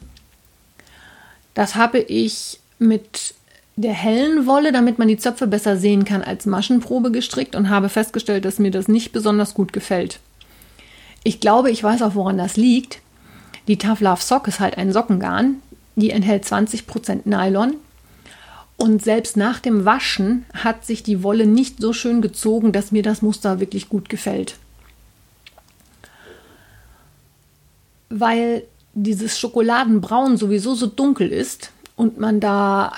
Das 1.55 1.75
habe 1.75 1.99
ich 1.99 2.61
mit 2.79 3.35
der 3.77 3.93
hellen 3.93 4.47
Wolle, 4.47 4.73
damit 4.73 4.99
man 4.99 5.09
die 5.09 5.17
Zöpfe 5.17 5.47
besser 5.47 5.77
sehen 5.77 6.05
kann, 6.05 6.23
als 6.23 6.47
Maschenprobe 6.47 7.11
gestrickt 7.11 7.55
und 7.57 7.71
habe 7.71 7.89
festgestellt, 7.89 8.45
dass 8.45 8.59
mir 8.59 8.71
das 8.71 8.89
nicht 8.89 9.13
besonders 9.13 9.55
gut 9.55 9.73
gefällt. 9.73 10.21
Ich 11.25 11.41
glaube, 11.41 11.71
ich 11.71 11.83
weiß 11.83 12.03
auch, 12.03 12.15
woran 12.15 12.39
das 12.39 12.57
liegt. 12.57 13.01
Die 13.69 13.79
Tough 13.79 14.01
Love 14.01 14.23
Sock 14.23 14.49
ist 14.49 14.61
halt 14.61 14.77
ein 14.77 14.93
Sockengarn. 14.93 15.57
Die 15.95 16.11
enthält 16.11 16.45
20% 16.45 17.21
Nylon. 17.25 17.75
Und 18.77 19.03
selbst 19.03 19.37
nach 19.37 19.61
dem 19.61 19.85
Waschen 19.85 20.45
hat 20.55 20.85
sich 20.85 21.03
die 21.03 21.23
Wolle 21.23 21.47
nicht 21.47 21.81
so 21.81 21.93
schön 21.93 22.23
gezogen, 22.23 22.73
dass 22.73 22.93
mir 22.93 23.03
das 23.03 23.23
Muster 23.23 23.61
wirklich 23.61 23.89
gut 23.89 24.09
gefällt. 24.09 24.57
weil 28.13 28.65
dieses 28.95 29.39
Schokoladenbraun 29.39 30.37
sowieso 30.37 30.75
so 30.75 30.87
dunkel 30.87 31.33
ist 31.33 31.71
und 31.97 32.19
man 32.19 32.41
da 32.41 32.93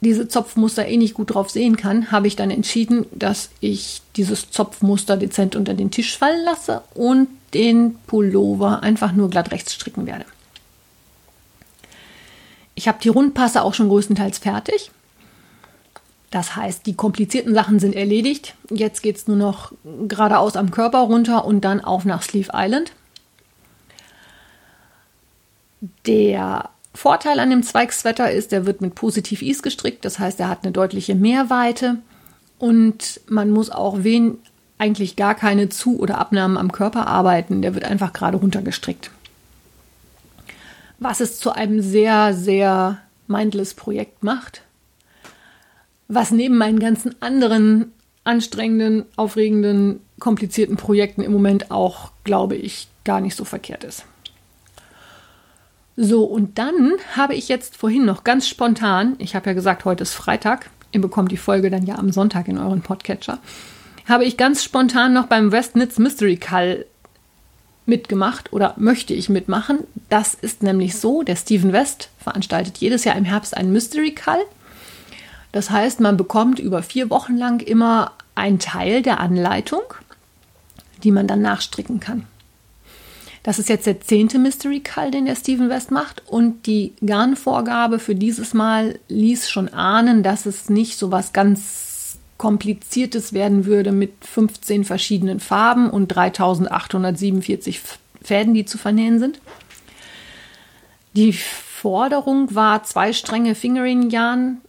diese 0.00 0.28
Zopfmuster 0.28 0.86
eh 0.86 0.96
nicht 0.96 1.14
gut 1.14 1.34
drauf 1.34 1.50
sehen 1.50 1.76
kann, 1.76 2.10
habe 2.10 2.26
ich 2.26 2.36
dann 2.36 2.50
entschieden, 2.50 3.06
dass 3.12 3.50
ich 3.60 4.00
dieses 4.16 4.50
Zopfmuster 4.50 5.16
dezent 5.16 5.56
unter 5.56 5.74
den 5.74 5.90
Tisch 5.90 6.16
fallen 6.16 6.44
lasse 6.44 6.82
und 6.94 7.28
den 7.52 7.96
Pullover 8.06 8.82
einfach 8.82 9.12
nur 9.12 9.28
glatt 9.28 9.50
rechts 9.50 9.74
stricken 9.74 10.06
werde. 10.06 10.24
Ich 12.74 12.88
habe 12.88 12.98
die 13.02 13.10
Rundpasse 13.10 13.62
auch 13.62 13.74
schon 13.74 13.88
größtenteils 13.88 14.38
fertig. 14.38 14.90
Das 16.30 16.56
heißt, 16.56 16.86
die 16.86 16.94
komplizierten 16.94 17.54
Sachen 17.54 17.80
sind 17.80 17.94
erledigt. 17.94 18.54
Jetzt 18.70 19.02
geht 19.02 19.16
es 19.16 19.26
nur 19.26 19.36
noch 19.36 19.72
geradeaus 20.06 20.56
am 20.56 20.70
Körper 20.70 21.00
runter 21.00 21.44
und 21.44 21.62
dann 21.62 21.80
auf 21.80 22.04
nach 22.04 22.22
Sleeve 22.22 22.52
Island. 22.54 22.92
Der 26.06 26.70
Vorteil 26.94 27.38
an 27.38 27.50
dem 27.50 27.62
Zweigswetter 27.62 28.30
ist, 28.30 28.52
er 28.52 28.66
wird 28.66 28.80
mit 28.80 28.94
Positiv 28.94 29.42
Is 29.42 29.62
gestrickt, 29.62 30.04
das 30.04 30.18
heißt, 30.18 30.40
er 30.40 30.48
hat 30.48 30.64
eine 30.64 30.72
deutliche 30.72 31.14
Mehrweite 31.14 31.98
und 32.58 33.20
man 33.28 33.50
muss 33.50 33.70
auch 33.70 33.98
wen 34.00 34.38
eigentlich 34.78 35.14
gar 35.14 35.34
keine 35.34 35.68
Zu- 35.68 35.98
oder 35.98 36.18
Abnahmen 36.18 36.56
am 36.56 36.72
Körper 36.72 37.06
arbeiten, 37.06 37.62
der 37.62 37.74
wird 37.74 37.84
einfach 37.84 38.12
gerade 38.12 38.38
runtergestrickt. 38.38 39.10
Was 40.98 41.20
es 41.20 41.38
zu 41.38 41.52
einem 41.52 41.80
sehr, 41.80 42.34
sehr 42.34 42.98
mindless 43.26 43.74
Projekt 43.74 44.22
macht, 44.24 44.62
was 46.08 46.30
neben 46.30 46.58
meinen 46.58 46.80
ganzen 46.80 47.14
anderen 47.22 47.92
anstrengenden, 48.24 49.04
aufregenden, 49.16 50.00
komplizierten 50.18 50.76
Projekten 50.76 51.22
im 51.22 51.32
Moment 51.32 51.70
auch, 51.70 52.12
glaube 52.24 52.56
ich, 52.56 52.88
gar 53.04 53.20
nicht 53.20 53.36
so 53.36 53.44
verkehrt 53.44 53.84
ist. 53.84 54.04
So, 55.96 56.24
und 56.24 56.58
dann 56.58 56.92
habe 57.16 57.34
ich 57.34 57.48
jetzt 57.48 57.76
vorhin 57.76 58.04
noch 58.04 58.24
ganz 58.24 58.48
spontan, 58.48 59.16
ich 59.18 59.34
habe 59.34 59.50
ja 59.50 59.54
gesagt, 59.54 59.84
heute 59.84 60.02
ist 60.02 60.14
Freitag, 60.14 60.70
ihr 60.92 61.00
bekommt 61.00 61.30
die 61.32 61.36
Folge 61.36 61.70
dann 61.70 61.84
ja 61.84 61.96
am 61.96 62.12
Sonntag 62.12 62.48
in 62.48 62.58
euren 62.58 62.80
Podcatcher, 62.80 63.38
habe 64.06 64.24
ich 64.24 64.36
ganz 64.36 64.64
spontan 64.64 65.12
noch 65.12 65.26
beim 65.26 65.52
Westnitz 65.52 65.98
Mystery 65.98 66.36
Call 66.36 66.86
mitgemacht 67.86 68.52
oder 68.52 68.74
möchte 68.76 69.14
ich 69.14 69.28
mitmachen. 69.28 69.80
Das 70.08 70.34
ist 70.34 70.62
nämlich 70.62 70.96
so, 70.96 71.22
der 71.22 71.36
Steven 71.36 71.72
West 71.72 72.08
veranstaltet 72.18 72.78
jedes 72.78 73.04
Jahr 73.04 73.16
im 73.16 73.24
Herbst 73.24 73.56
einen 73.56 73.72
Mystery 73.72 74.12
Call. 74.12 74.40
Das 75.52 75.70
heißt, 75.70 76.00
man 76.00 76.16
bekommt 76.16 76.58
über 76.60 76.82
vier 76.82 77.10
Wochen 77.10 77.36
lang 77.36 77.60
immer 77.60 78.12
einen 78.34 78.58
Teil 78.58 79.02
der 79.02 79.20
Anleitung, 79.20 79.82
die 81.02 81.10
man 81.10 81.26
dann 81.26 81.42
nachstricken 81.42 82.00
kann. 82.00 82.26
Das 83.42 83.58
ist 83.58 83.68
jetzt 83.68 83.86
der 83.86 84.00
zehnte 84.00 84.38
Mystery 84.38 84.80
Call, 84.80 85.10
den 85.10 85.24
der 85.24 85.36
Steven 85.36 85.70
West 85.70 85.90
macht. 85.90 86.22
Und 86.26 86.66
die 86.66 86.92
Garnvorgabe 87.04 87.98
für 87.98 88.14
dieses 88.14 88.52
Mal 88.52 88.98
ließ 89.08 89.48
schon 89.48 89.68
ahnen, 89.68 90.22
dass 90.22 90.46
es 90.46 90.68
nicht 90.68 90.98
so 90.98 91.10
was 91.10 91.32
ganz 91.32 92.18
Kompliziertes 92.36 93.34
werden 93.34 93.66
würde 93.66 93.92
mit 93.92 94.12
15 94.24 94.84
verschiedenen 94.84 95.40
Farben 95.40 95.90
und 95.90 96.08
3847 96.08 97.82
Fäden, 98.22 98.54
die 98.54 98.64
zu 98.64 98.78
vernähen 98.78 99.18
sind. 99.18 99.40
Die 101.12 101.34
Forderung 101.34 102.54
war 102.54 102.82
zwei 102.84 103.12
Stränge 103.12 103.54
Fingering 103.54 104.08
Yarn 104.08 104.62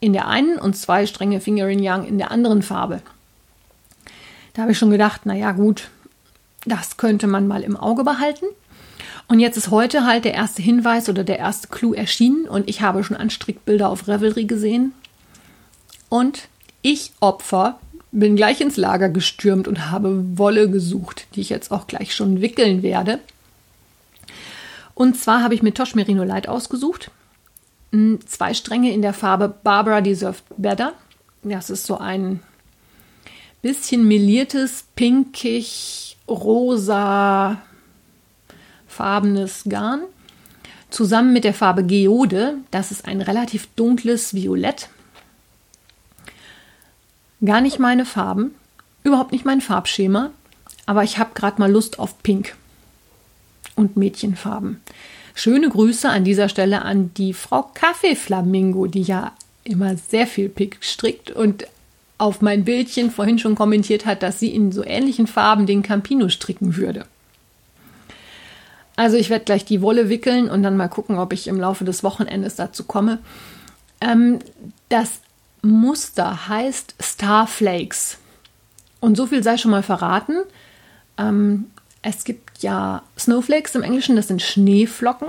in 0.00 0.12
der 0.12 0.26
einen 0.26 0.58
und 0.58 0.76
zwei 0.76 1.06
Stränge 1.06 1.40
Fingering 1.40 1.78
Yarn 1.78 2.04
in 2.04 2.18
der 2.18 2.32
anderen 2.32 2.62
Farbe. 2.62 3.00
Da 4.54 4.62
habe 4.62 4.72
ich 4.72 4.78
schon 4.78 4.90
gedacht, 4.90 5.24
naja 5.24 5.52
gut, 5.52 5.90
das 6.64 6.96
könnte 6.96 7.26
man 7.26 7.46
mal 7.46 7.62
im 7.62 7.76
Auge 7.76 8.04
behalten. 8.04 8.46
Und 9.28 9.40
jetzt 9.40 9.56
ist 9.56 9.70
heute 9.70 10.04
halt 10.06 10.24
der 10.24 10.34
erste 10.34 10.62
Hinweis 10.62 11.08
oder 11.08 11.22
der 11.22 11.38
erste 11.38 11.68
Clou 11.68 11.92
erschienen 11.92 12.48
und 12.48 12.68
ich 12.68 12.80
habe 12.80 13.04
schon 13.04 13.16
Anstrickbilder 13.16 13.88
auf 13.88 14.08
Revelry 14.08 14.44
gesehen. 14.44 14.92
Und 16.08 16.48
ich 16.80 17.12
Opfer 17.20 17.78
bin 18.10 18.36
gleich 18.36 18.60
ins 18.60 18.78
Lager 18.78 19.10
gestürmt 19.10 19.68
und 19.68 19.90
habe 19.90 20.38
Wolle 20.38 20.70
gesucht, 20.70 21.26
die 21.34 21.42
ich 21.42 21.50
jetzt 21.50 21.70
auch 21.70 21.86
gleich 21.86 22.14
schon 22.14 22.40
wickeln 22.40 22.82
werde. 22.82 23.18
Und 24.94 25.18
zwar 25.18 25.42
habe 25.42 25.54
ich 25.54 25.62
mir 25.62 25.74
Tosh 25.74 25.94
Merino 25.94 26.24
Light 26.24 26.48
ausgesucht. 26.48 27.10
Hm, 27.92 28.20
zwei 28.26 28.54
Stränge 28.54 28.92
in 28.92 29.02
der 29.02 29.12
Farbe 29.12 29.54
Barbara 29.62 30.00
Deserved 30.00 30.42
Better. 30.56 30.94
Das 31.42 31.70
ist 31.70 31.86
so 31.86 31.98
ein 31.98 32.40
bisschen 33.62 34.08
meliertes, 34.08 34.86
pinkig, 34.96 36.07
rosa 36.28 37.58
farbenes 38.86 39.64
Garn 39.68 40.02
zusammen 40.90 41.32
mit 41.32 41.44
der 41.44 41.54
Farbe 41.54 41.84
Geode. 41.84 42.58
Das 42.70 42.90
ist 42.90 43.06
ein 43.06 43.20
relativ 43.20 43.68
dunkles 43.76 44.34
Violett. 44.34 44.88
Gar 47.44 47.60
nicht 47.60 47.78
meine 47.78 48.04
Farben, 48.04 48.54
überhaupt 49.04 49.32
nicht 49.32 49.44
mein 49.44 49.60
Farbschema, 49.60 50.30
aber 50.86 51.04
ich 51.04 51.18
habe 51.18 51.30
gerade 51.34 51.60
mal 51.60 51.70
Lust 51.70 51.98
auf 51.98 52.20
Pink 52.22 52.56
und 53.76 53.96
Mädchenfarben. 53.96 54.80
Schöne 55.34 55.68
Grüße 55.68 56.08
an 56.08 56.24
dieser 56.24 56.48
Stelle 56.48 56.82
an 56.82 57.14
die 57.14 57.32
Frau 57.32 57.70
Kaffeeflamingo, 57.74 58.86
die 58.86 59.02
ja 59.02 59.32
immer 59.62 59.96
sehr 59.96 60.26
viel 60.26 60.48
Pink 60.48 60.78
strickt 60.80 61.30
und 61.30 61.64
auf 62.18 62.42
mein 62.42 62.64
Bildchen 62.64 63.10
vorhin 63.10 63.38
schon 63.38 63.54
kommentiert 63.54 64.04
hat, 64.04 64.22
dass 64.22 64.40
sie 64.40 64.52
in 64.52 64.72
so 64.72 64.84
ähnlichen 64.84 65.26
Farben 65.26 65.66
den 65.66 65.82
Campino 65.82 66.28
stricken 66.28 66.76
würde. 66.76 67.06
Also 68.96 69.16
ich 69.16 69.30
werde 69.30 69.44
gleich 69.44 69.64
die 69.64 69.80
Wolle 69.80 70.08
wickeln 70.08 70.50
und 70.50 70.64
dann 70.64 70.76
mal 70.76 70.88
gucken, 70.88 71.18
ob 71.18 71.32
ich 71.32 71.46
im 71.46 71.60
Laufe 71.60 71.84
des 71.84 72.02
Wochenendes 72.02 72.56
dazu 72.56 72.82
komme. 72.82 73.20
Ähm, 74.00 74.40
das 74.88 75.20
Muster 75.62 76.48
heißt 76.48 76.96
Starflakes. 77.00 78.18
Und 78.98 79.16
so 79.16 79.26
viel 79.26 79.44
sei 79.44 79.56
schon 79.56 79.70
mal 79.70 79.84
verraten. 79.84 80.38
Ähm, 81.16 81.66
es 82.02 82.24
gibt 82.24 82.62
ja 82.62 83.02
Snowflakes 83.16 83.76
im 83.76 83.82
Englischen, 83.84 84.16
das 84.16 84.26
sind 84.28 84.42
Schneeflocken 84.42 85.28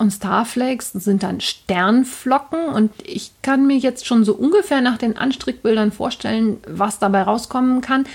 und 0.00 0.10
Starflakes 0.10 0.92
sind 0.92 1.22
dann 1.22 1.42
Sternflocken 1.42 2.70
und 2.70 2.90
ich 3.04 3.32
kann 3.42 3.66
mir 3.66 3.76
jetzt 3.76 4.06
schon 4.06 4.24
so 4.24 4.34
ungefähr 4.34 4.80
nach 4.80 4.96
den 4.96 5.18
Anstrickbildern 5.18 5.92
vorstellen, 5.92 6.56
was 6.66 6.98
dabei 6.98 7.22
rauskommen 7.22 7.82
kann. 7.82 8.06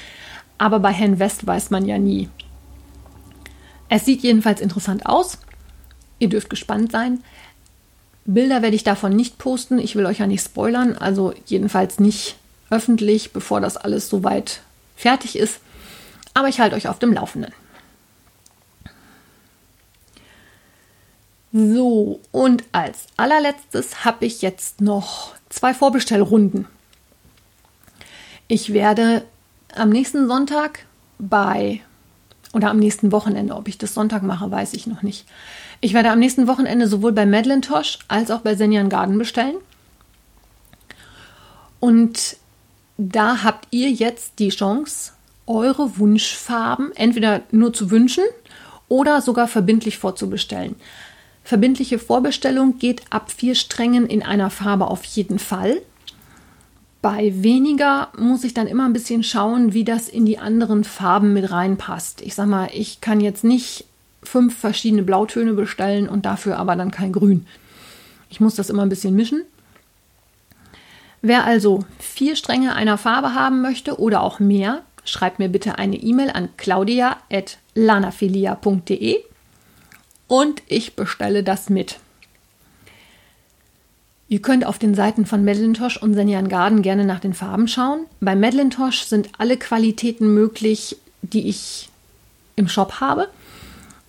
Aber 0.57 0.79
bei 0.79 0.91
Herrn 0.91 1.19
West 1.19 1.45
weiß 1.45 1.69
man 1.69 1.85
ja 1.85 1.99
nie. 1.99 2.27
Es 3.87 4.03
sieht 4.03 4.23
jedenfalls 4.23 4.61
interessant 4.61 5.05
aus. 5.05 5.37
Ihr 6.17 6.29
dürft 6.29 6.49
gespannt 6.49 6.91
sein. 6.91 7.23
Bilder 8.25 8.63
werde 8.63 8.75
ich 8.75 8.83
davon 8.83 9.15
nicht 9.15 9.37
posten. 9.37 9.77
Ich 9.77 9.95
will 9.95 10.07
euch 10.07 10.17
ja 10.17 10.25
nicht 10.25 10.43
spoilern, 10.43 10.97
also 10.97 11.35
jedenfalls 11.45 11.99
nicht 11.99 12.35
öffentlich, 12.71 13.31
bevor 13.31 13.61
das 13.61 13.77
alles 13.77 14.09
soweit 14.09 14.61
fertig 14.95 15.37
ist. 15.37 15.59
Aber 16.33 16.47
ich 16.47 16.59
halte 16.59 16.75
euch 16.75 16.87
auf 16.87 16.97
dem 16.97 17.13
Laufenden. 17.13 17.53
So, 21.57 22.19
und 22.33 22.65
als 22.73 23.07
allerletztes 23.15 24.03
habe 24.03 24.25
ich 24.25 24.41
jetzt 24.41 24.81
noch 24.81 25.35
zwei 25.47 25.73
Vorbestellrunden. 25.73 26.67
Ich 28.49 28.73
werde 28.73 29.23
am 29.73 29.87
nächsten 29.87 30.27
Sonntag 30.27 30.85
bei 31.17 31.79
oder 32.51 32.71
am 32.71 32.77
nächsten 32.77 33.13
Wochenende, 33.13 33.55
ob 33.55 33.69
ich 33.69 33.77
das 33.77 33.93
Sonntag 33.93 34.21
mache, 34.21 34.51
weiß 34.51 34.73
ich 34.73 34.85
noch 34.85 35.01
nicht. 35.01 35.25
Ich 35.79 35.93
werde 35.93 36.11
am 36.11 36.19
nächsten 36.19 36.47
Wochenende 36.47 36.89
sowohl 36.89 37.13
bei 37.13 37.25
Madeline 37.25 37.61
Tosh 37.61 37.99
als 38.09 38.31
auch 38.31 38.41
bei 38.41 38.55
Senjan 38.55 38.89
Garden 38.89 39.17
bestellen. 39.17 39.55
Und 41.79 42.35
da 42.97 43.43
habt 43.43 43.69
ihr 43.71 43.91
jetzt 43.91 44.39
die 44.39 44.49
Chance, 44.49 45.13
eure 45.47 45.99
Wunschfarben 45.99 46.91
entweder 46.97 47.43
nur 47.51 47.71
zu 47.71 47.91
wünschen 47.91 48.25
oder 48.89 49.21
sogar 49.21 49.47
verbindlich 49.47 49.97
vorzubestellen. 49.97 50.75
Verbindliche 51.45 51.99
Vorbestellung 51.99 52.79
geht 52.79 53.03
ab 53.11 53.31
vier 53.31 53.53
Strängen 53.53 54.07
in 54.07 54.23
einer 54.23 54.49
Farbe 54.49 54.87
auf 54.87 55.05
jeden 55.05 55.37
Fall. 55.37 55.79
Bei 57.03 57.31
weniger 57.35 58.07
muss 58.17 58.43
ich 58.43 58.55
dann 58.55 58.65
immer 58.65 58.85
ein 58.85 58.93
bisschen 58.93 59.21
schauen, 59.21 59.71
wie 59.71 59.83
das 59.83 60.09
in 60.09 60.25
die 60.25 60.39
anderen 60.39 60.83
Farben 60.83 61.33
mit 61.33 61.51
reinpasst. 61.51 62.23
Ich 62.23 62.33
sag 62.33 62.47
mal, 62.47 62.69
ich 62.73 62.99
kann 62.99 63.21
jetzt 63.21 63.43
nicht 63.43 63.85
fünf 64.23 64.57
verschiedene 64.57 65.03
Blautöne 65.03 65.53
bestellen 65.53 66.09
und 66.09 66.25
dafür 66.25 66.57
aber 66.57 66.75
dann 66.75 66.89
kein 66.89 67.13
Grün. 67.13 67.45
Ich 68.31 68.39
muss 68.39 68.55
das 68.55 68.71
immer 68.71 68.81
ein 68.81 68.89
bisschen 68.89 69.15
mischen. 69.15 69.43
Wer 71.21 71.45
also 71.45 71.85
vier 71.99 72.35
Stränge 72.35 72.73
einer 72.73 72.97
Farbe 72.97 73.35
haben 73.35 73.61
möchte 73.61 73.99
oder 73.99 74.23
auch 74.23 74.39
mehr, 74.39 74.81
schreibt 75.03 75.37
mir 75.37 75.49
bitte 75.49 75.77
eine 75.77 75.97
E-Mail 75.97 76.31
an 76.31 76.49
claudia.lanafilia.de 76.57 79.23
und 80.27 80.61
ich 80.67 80.95
bestelle 80.95 81.43
das 81.43 81.69
mit. 81.69 81.99
Ihr 84.27 84.41
könnt 84.41 84.65
auf 84.65 84.79
den 84.79 84.95
Seiten 84.95 85.25
von 85.25 85.43
Medlintosh 85.43 85.97
und 85.97 86.15
Senjan 86.15 86.49
Garden 86.49 86.81
gerne 86.81 87.05
nach 87.05 87.19
den 87.19 87.35
Farben 87.35 87.67
schauen. 87.67 88.07
Bei 88.21 88.35
Medlintosh 88.35 89.03
sind 89.03 89.29
alle 89.37 89.57
Qualitäten 89.57 90.33
möglich, 90.33 90.97
die 91.21 91.47
ich 91.47 91.89
im 92.55 92.67
Shop 92.67 92.99
habe. 92.99 93.27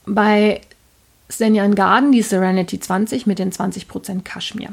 Bei 0.06 0.62
Senjan 1.28 1.74
Garden 1.74 2.12
die 2.12 2.22
Serenity 2.22 2.80
20 2.80 3.26
mit 3.26 3.38
den 3.38 3.52
20% 3.52 4.22
Kaschmir. 4.22 4.70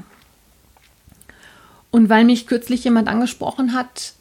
Und 1.92 2.10
weil 2.10 2.24
mich 2.24 2.48
kürzlich 2.48 2.84
jemand 2.86 3.08
angesprochen 3.08 3.74
hat, 3.74 4.14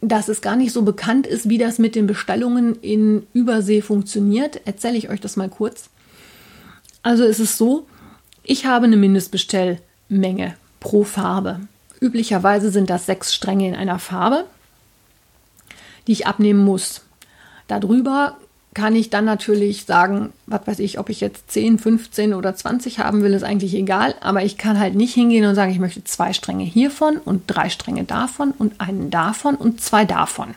dass 0.00 0.28
es 0.28 0.40
gar 0.40 0.56
nicht 0.56 0.72
so 0.72 0.82
bekannt 0.82 1.26
ist, 1.26 1.48
wie 1.48 1.58
das 1.58 1.78
mit 1.78 1.94
den 1.94 2.06
Bestellungen 2.06 2.76
in 2.76 3.26
Übersee 3.32 3.82
funktioniert, 3.82 4.60
erzähle 4.64 4.96
ich 4.96 5.08
euch 5.08 5.20
das 5.20 5.36
mal 5.36 5.48
kurz. 5.48 5.90
Also 7.02 7.24
ist 7.24 7.40
es 7.40 7.56
so, 7.58 7.86
ich 8.44 8.66
habe 8.66 8.86
eine 8.86 8.96
Mindestbestellmenge 8.96 10.54
pro 10.80 11.04
Farbe. 11.04 11.60
Üblicherweise 12.00 12.70
sind 12.70 12.90
das 12.90 13.06
sechs 13.06 13.34
Stränge 13.34 13.68
in 13.68 13.74
einer 13.74 13.98
Farbe, 13.98 14.44
die 16.06 16.12
ich 16.12 16.26
abnehmen 16.26 16.64
muss. 16.64 17.02
Darüber 17.66 18.38
kann 18.74 18.94
ich 18.94 19.10
dann 19.10 19.24
natürlich 19.24 19.86
sagen, 19.86 20.32
was 20.46 20.66
weiß 20.66 20.78
ich, 20.80 20.98
ob 20.98 21.08
ich 21.08 21.20
jetzt 21.20 21.50
10, 21.50 21.78
15 21.78 22.34
oder 22.34 22.54
20 22.54 22.98
haben 23.00 23.22
will, 23.22 23.34
ist 23.34 23.42
eigentlich 23.42 23.74
egal. 23.74 24.14
Aber 24.20 24.44
ich 24.44 24.58
kann 24.58 24.78
halt 24.78 24.94
nicht 24.94 25.14
hingehen 25.14 25.46
und 25.46 25.54
sagen, 25.54 25.72
ich 25.72 25.78
möchte 25.78 26.04
zwei 26.04 26.32
Stränge 26.32 26.64
hiervon 26.64 27.16
und 27.16 27.44
drei 27.46 27.70
Stränge 27.70 28.04
davon 28.04 28.52
und 28.52 28.80
einen 28.80 29.10
davon 29.10 29.54
und 29.54 29.80
zwei 29.80 30.04
davon. 30.04 30.54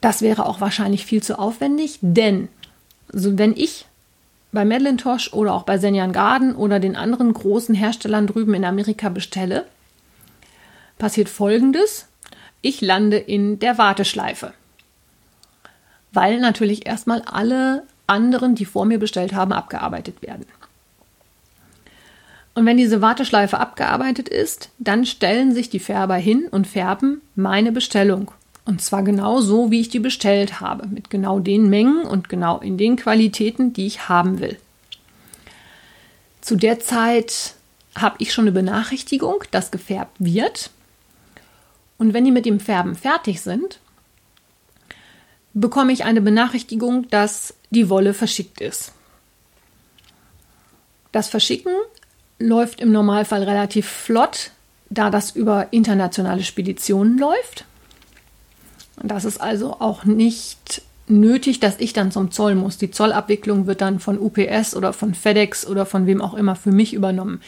Das 0.00 0.20
wäre 0.20 0.46
auch 0.46 0.60
wahrscheinlich 0.60 1.06
viel 1.06 1.22
zu 1.22 1.38
aufwendig, 1.38 1.98
denn 2.02 2.48
also 3.12 3.38
wenn 3.38 3.56
ich 3.56 3.86
bei 4.52 4.64
Madeline 4.64 4.98
oder 5.32 5.54
auch 5.54 5.62
bei 5.62 5.78
Senjan 5.78 6.12
Garden 6.12 6.54
oder 6.54 6.78
den 6.78 6.94
anderen 6.94 7.32
großen 7.32 7.74
Herstellern 7.74 8.26
drüben 8.26 8.54
in 8.54 8.64
Amerika 8.64 9.08
bestelle, 9.08 9.66
passiert 10.98 11.28
folgendes. 11.28 12.06
Ich 12.60 12.80
lande 12.80 13.16
in 13.16 13.58
der 13.58 13.78
Warteschleife 13.78 14.52
weil 16.14 16.40
natürlich 16.40 16.86
erstmal 16.86 17.22
alle 17.22 17.82
anderen, 18.06 18.54
die 18.54 18.64
vor 18.64 18.84
mir 18.84 18.98
bestellt 18.98 19.34
haben, 19.34 19.52
abgearbeitet 19.52 20.22
werden. 20.22 20.46
Und 22.54 22.66
wenn 22.66 22.76
diese 22.76 23.02
Warteschleife 23.02 23.58
abgearbeitet 23.58 24.28
ist, 24.28 24.70
dann 24.78 25.04
stellen 25.06 25.52
sich 25.52 25.70
die 25.70 25.80
Färber 25.80 26.14
hin 26.14 26.46
und 26.50 26.66
färben 26.66 27.20
meine 27.34 27.72
Bestellung. 27.72 28.30
Und 28.64 28.80
zwar 28.80 29.02
genau 29.02 29.40
so, 29.40 29.70
wie 29.70 29.80
ich 29.80 29.88
die 29.88 29.98
bestellt 29.98 30.60
habe, 30.60 30.86
mit 30.86 31.10
genau 31.10 31.40
den 31.40 31.68
Mengen 31.68 32.04
und 32.04 32.28
genau 32.28 32.60
in 32.60 32.78
den 32.78 32.96
Qualitäten, 32.96 33.72
die 33.72 33.86
ich 33.86 34.08
haben 34.08 34.38
will. 34.38 34.56
Zu 36.40 36.56
der 36.56 36.78
Zeit 36.80 37.54
habe 37.96 38.16
ich 38.20 38.32
schon 38.32 38.44
eine 38.44 38.52
Benachrichtigung, 38.52 39.44
dass 39.50 39.70
gefärbt 39.70 40.16
wird. 40.18 40.70
Und 41.98 42.14
wenn 42.14 42.24
die 42.24 42.30
mit 42.30 42.46
dem 42.46 42.60
Färben 42.60 42.94
fertig 42.94 43.40
sind, 43.40 43.80
bekomme 45.54 45.92
ich 45.92 46.04
eine 46.04 46.20
Benachrichtigung, 46.20 47.08
dass 47.08 47.54
die 47.70 47.88
Wolle 47.88 48.12
verschickt 48.12 48.60
ist. 48.60 48.92
Das 51.12 51.28
Verschicken 51.28 51.72
läuft 52.38 52.80
im 52.80 52.92
Normalfall 52.92 53.44
relativ 53.44 53.88
flott, 53.88 54.50
da 54.90 55.10
das 55.10 55.30
über 55.30 55.68
internationale 55.70 56.42
Speditionen 56.42 57.18
läuft. 57.18 57.64
Das 59.02 59.24
ist 59.24 59.40
also 59.40 59.80
auch 59.80 60.04
nicht 60.04 60.82
nötig, 61.06 61.60
dass 61.60 61.78
ich 61.78 61.92
dann 61.92 62.10
zum 62.10 62.30
Zoll 62.30 62.54
muss. 62.54 62.78
Die 62.78 62.90
Zollabwicklung 62.90 63.66
wird 63.66 63.80
dann 63.80 64.00
von 64.00 64.18
UPS 64.18 64.74
oder 64.74 64.92
von 64.92 65.14
FedEx 65.14 65.66
oder 65.66 65.86
von 65.86 66.06
wem 66.06 66.20
auch 66.20 66.34
immer 66.34 66.56
für 66.56 66.72
mich 66.72 66.94
übernommen. 66.94 67.40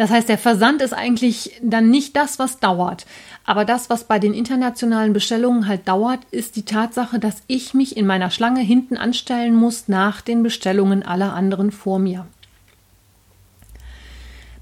Das 0.00 0.08
heißt, 0.08 0.30
der 0.30 0.38
Versand 0.38 0.80
ist 0.80 0.94
eigentlich 0.94 1.60
dann 1.60 1.90
nicht 1.90 2.16
das, 2.16 2.38
was 2.38 2.58
dauert. 2.58 3.04
Aber 3.44 3.66
das, 3.66 3.90
was 3.90 4.04
bei 4.04 4.18
den 4.18 4.32
internationalen 4.32 5.12
Bestellungen 5.12 5.68
halt 5.68 5.86
dauert, 5.86 6.20
ist 6.30 6.56
die 6.56 6.64
Tatsache, 6.64 7.18
dass 7.18 7.42
ich 7.48 7.74
mich 7.74 7.98
in 7.98 8.06
meiner 8.06 8.30
Schlange 8.30 8.62
hinten 8.62 8.96
anstellen 8.96 9.54
muss 9.54 9.88
nach 9.88 10.22
den 10.22 10.42
Bestellungen 10.42 11.02
aller 11.02 11.34
anderen 11.34 11.70
vor 11.70 11.98
mir. 11.98 12.26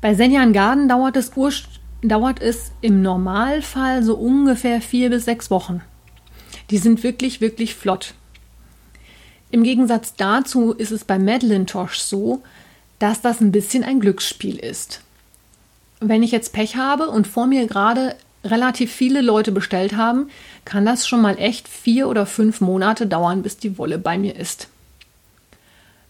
Bei 0.00 0.12
Senjan 0.16 0.52
Garden 0.52 0.88
dauert 0.88 1.16
es, 1.16 1.30
dauert 2.02 2.42
es 2.42 2.72
im 2.80 3.00
Normalfall 3.00 4.02
so 4.02 4.16
ungefähr 4.16 4.80
vier 4.80 5.08
bis 5.08 5.26
sechs 5.26 5.52
Wochen. 5.52 5.82
Die 6.70 6.78
sind 6.78 7.04
wirklich, 7.04 7.40
wirklich 7.40 7.76
flott. 7.76 8.14
Im 9.52 9.62
Gegensatz 9.62 10.16
dazu 10.16 10.72
ist 10.72 10.90
es 10.90 11.04
bei 11.04 11.16
Madeline 11.16 11.66
Tosh 11.66 12.00
so, 12.00 12.42
dass 12.98 13.20
das 13.20 13.40
ein 13.40 13.52
bisschen 13.52 13.84
ein 13.84 14.00
Glücksspiel 14.00 14.56
ist 14.56 15.02
wenn 16.00 16.22
ich 16.22 16.30
jetzt 16.30 16.52
Pech 16.52 16.76
habe 16.76 17.08
und 17.08 17.26
vor 17.26 17.46
mir 17.46 17.66
gerade 17.66 18.14
relativ 18.44 18.92
viele 18.92 19.20
Leute 19.20 19.52
bestellt 19.52 19.96
haben, 19.96 20.30
kann 20.64 20.84
das 20.84 21.08
schon 21.08 21.20
mal 21.20 21.38
echt 21.38 21.68
vier 21.68 22.08
oder 22.08 22.26
fünf 22.26 22.60
Monate 22.60 23.06
dauern, 23.06 23.42
bis 23.42 23.56
die 23.56 23.78
Wolle 23.78 23.98
bei 23.98 24.16
mir 24.18 24.36
ist. 24.36 24.68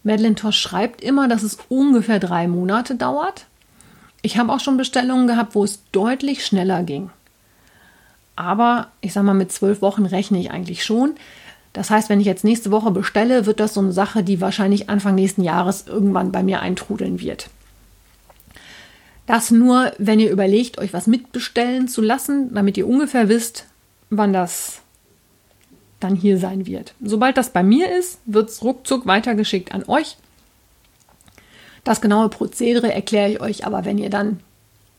Madeline 0.03 0.35
Tosh 0.35 0.59
schreibt 0.59 1.01
immer, 1.01 1.27
dass 1.27 1.43
es 1.43 1.57
ungefähr 1.67 2.19
drei 2.19 2.47
Monate 2.47 2.95
dauert. 2.95 3.45
Ich 4.21 4.37
habe 4.37 4.51
auch 4.51 4.59
schon 4.59 4.77
Bestellungen 4.77 5.27
gehabt, 5.27 5.55
wo 5.55 5.63
es 5.63 5.81
deutlich 5.91 6.45
schneller 6.45 6.83
ging. 6.83 7.09
Aber 8.35 8.87
ich 9.01 9.11
sage 9.11 9.25
mal, 9.25 9.33
mit 9.33 9.51
zwölf 9.51 9.81
Wochen 9.81 10.05
rechne 10.05 10.39
ich 10.39 10.51
eigentlich 10.51 10.85
schon. 10.85 11.15
Das 11.73 11.89
heißt, 11.89 12.09
wenn 12.09 12.21
ich 12.21 12.25
jetzt 12.25 12.43
nächste 12.43 12.71
Woche 12.71 12.91
bestelle, 12.91 13.45
wird 13.45 13.59
das 13.59 13.73
so 13.73 13.81
eine 13.81 13.91
Sache, 13.91 14.23
die 14.23 14.41
wahrscheinlich 14.41 14.89
Anfang 14.89 15.15
nächsten 15.15 15.43
Jahres 15.43 15.85
irgendwann 15.87 16.31
bei 16.31 16.43
mir 16.43 16.61
eintrudeln 16.61 17.19
wird. 17.19 17.49
Das 19.29 19.51
nur, 19.51 19.91
wenn 19.99 20.19
ihr 20.19 20.31
überlegt, 20.31 20.79
euch 20.79 20.91
was 20.91 21.05
mitbestellen 21.05 21.87
zu 21.87 22.01
lassen, 22.01 22.51
damit 22.51 22.77
ihr 22.77 22.87
ungefähr 22.87 23.29
wisst, 23.29 23.67
wann 24.09 24.33
das 24.33 24.81
dann 25.99 26.15
hier 26.15 26.39
sein 26.39 26.65
wird. 26.65 26.95
Sobald 26.99 27.37
das 27.37 27.51
bei 27.51 27.61
mir 27.61 27.95
ist, 27.95 28.17
wird 28.25 28.49
es 28.49 28.63
ruckzuck 28.63 29.05
weitergeschickt 29.05 29.71
an 29.71 29.83
euch. 29.87 30.17
Das 31.83 32.01
genaue 32.01 32.29
Prozedere 32.29 32.91
erkläre 32.91 33.29
ich 33.29 33.39
euch 33.39 33.65
aber, 33.67 33.85
wenn 33.85 33.99
ihr 33.99 34.09
dann 34.09 34.39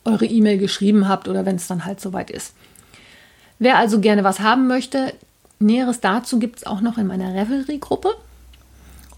eure 0.04 0.26
E-Mail 0.26 0.58
geschrieben 0.58 1.08
habt 1.08 1.26
oder 1.26 1.44
wenn 1.44 1.56
es 1.56 1.66
dann 1.66 1.84
halt 1.84 2.00
soweit 2.00 2.30
ist. 2.30 2.54
Wer 3.58 3.78
also 3.78 3.98
gerne 3.98 4.22
was 4.22 4.38
haben 4.38 4.68
möchte, 4.68 5.12
Näheres 5.58 5.98
dazu 5.98 6.38
gibt 6.38 6.58
es 6.58 6.66
auch 6.66 6.82
noch 6.82 6.98
in 6.98 7.08
meiner 7.08 7.34
Revelry-Gruppe. 7.34 8.14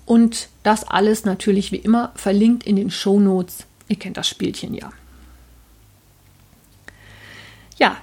Und 0.07 0.49
das 0.63 0.85
alles 0.85 1.27
natürlich 1.27 1.71
wie 1.71 1.77
immer 1.77 2.13
verlinkt 2.15 2.65
in 2.65 2.77
den 2.77 2.91
Show 2.91 3.21
Notes. 3.21 3.67
Ihr 3.89 3.97
kennt 3.97 4.17
das 4.17 4.27
Spielchen 4.27 4.73
ja. 4.73 4.89
Ja, 7.79 7.97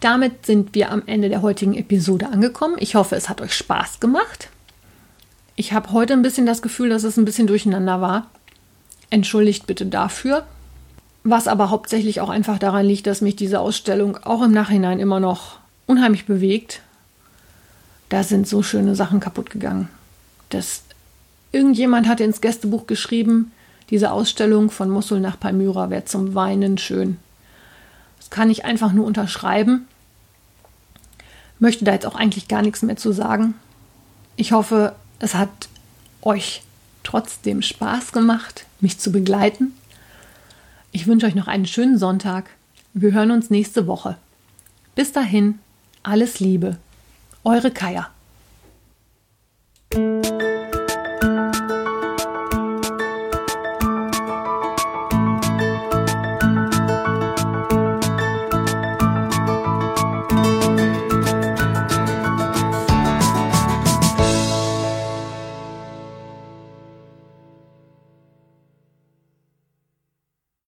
damit 0.00 0.46
sind 0.46 0.74
wir 0.74 0.90
am 0.90 1.02
Ende 1.06 1.28
der 1.28 1.42
heutigen 1.42 1.74
Episode 1.74 2.28
angekommen. 2.28 2.76
Ich 2.78 2.94
hoffe, 2.94 3.16
es 3.16 3.28
hat 3.28 3.40
euch 3.40 3.54
Spaß 3.54 4.00
gemacht. 4.00 4.50
Ich 5.56 5.72
habe 5.72 5.92
heute 5.92 6.12
ein 6.12 6.22
bisschen 6.22 6.46
das 6.46 6.62
Gefühl, 6.62 6.90
dass 6.90 7.04
es 7.04 7.16
ein 7.16 7.24
bisschen 7.24 7.46
durcheinander 7.46 8.00
war. 8.00 8.30
Entschuldigt 9.10 9.66
bitte 9.66 9.86
dafür. 9.86 10.46
Was 11.24 11.48
aber 11.48 11.70
hauptsächlich 11.70 12.20
auch 12.20 12.28
einfach 12.28 12.58
daran 12.58 12.86
liegt, 12.86 13.06
dass 13.06 13.20
mich 13.20 13.36
diese 13.36 13.60
Ausstellung 13.60 14.18
auch 14.18 14.42
im 14.42 14.52
Nachhinein 14.52 15.00
immer 15.00 15.18
noch 15.18 15.58
unheimlich 15.86 16.26
bewegt. 16.26 16.82
Da 18.08 18.22
sind 18.22 18.46
so 18.46 18.62
schöne 18.62 18.94
Sachen 18.94 19.18
kaputt 19.18 19.50
gegangen. 19.50 19.88
Das 20.50 20.82
irgendjemand 21.52 22.06
hat 22.06 22.20
ins 22.20 22.40
Gästebuch 22.40 22.86
geschrieben, 22.86 23.50
diese 23.90 24.10
Ausstellung 24.10 24.70
von 24.70 24.90
Mosul 24.90 25.20
nach 25.20 25.38
Palmyra 25.38 25.90
wäre 25.90 26.04
zum 26.04 26.34
Weinen 26.34 26.76
schön. 26.76 27.18
Kann 28.30 28.50
ich 28.50 28.64
einfach 28.64 28.92
nur 28.92 29.06
unterschreiben. 29.06 29.86
Möchte 31.58 31.84
da 31.84 31.92
jetzt 31.92 32.06
auch 32.06 32.16
eigentlich 32.16 32.48
gar 32.48 32.62
nichts 32.62 32.82
mehr 32.82 32.96
zu 32.96 33.12
sagen. 33.12 33.54
Ich 34.36 34.52
hoffe, 34.52 34.94
es 35.18 35.34
hat 35.34 35.68
euch 36.22 36.62
trotzdem 37.02 37.62
Spaß 37.62 38.12
gemacht, 38.12 38.66
mich 38.80 38.98
zu 38.98 39.10
begleiten. 39.12 39.72
Ich 40.92 41.06
wünsche 41.06 41.26
euch 41.26 41.34
noch 41.34 41.46
einen 41.46 41.66
schönen 41.66 41.98
Sonntag. 41.98 42.50
Wir 42.92 43.12
hören 43.12 43.30
uns 43.30 43.50
nächste 43.50 43.86
Woche. 43.86 44.16
Bis 44.94 45.12
dahin, 45.12 45.58
alles 46.02 46.40
Liebe. 46.40 46.78
Eure 47.44 47.70
Kaya. 47.70 48.10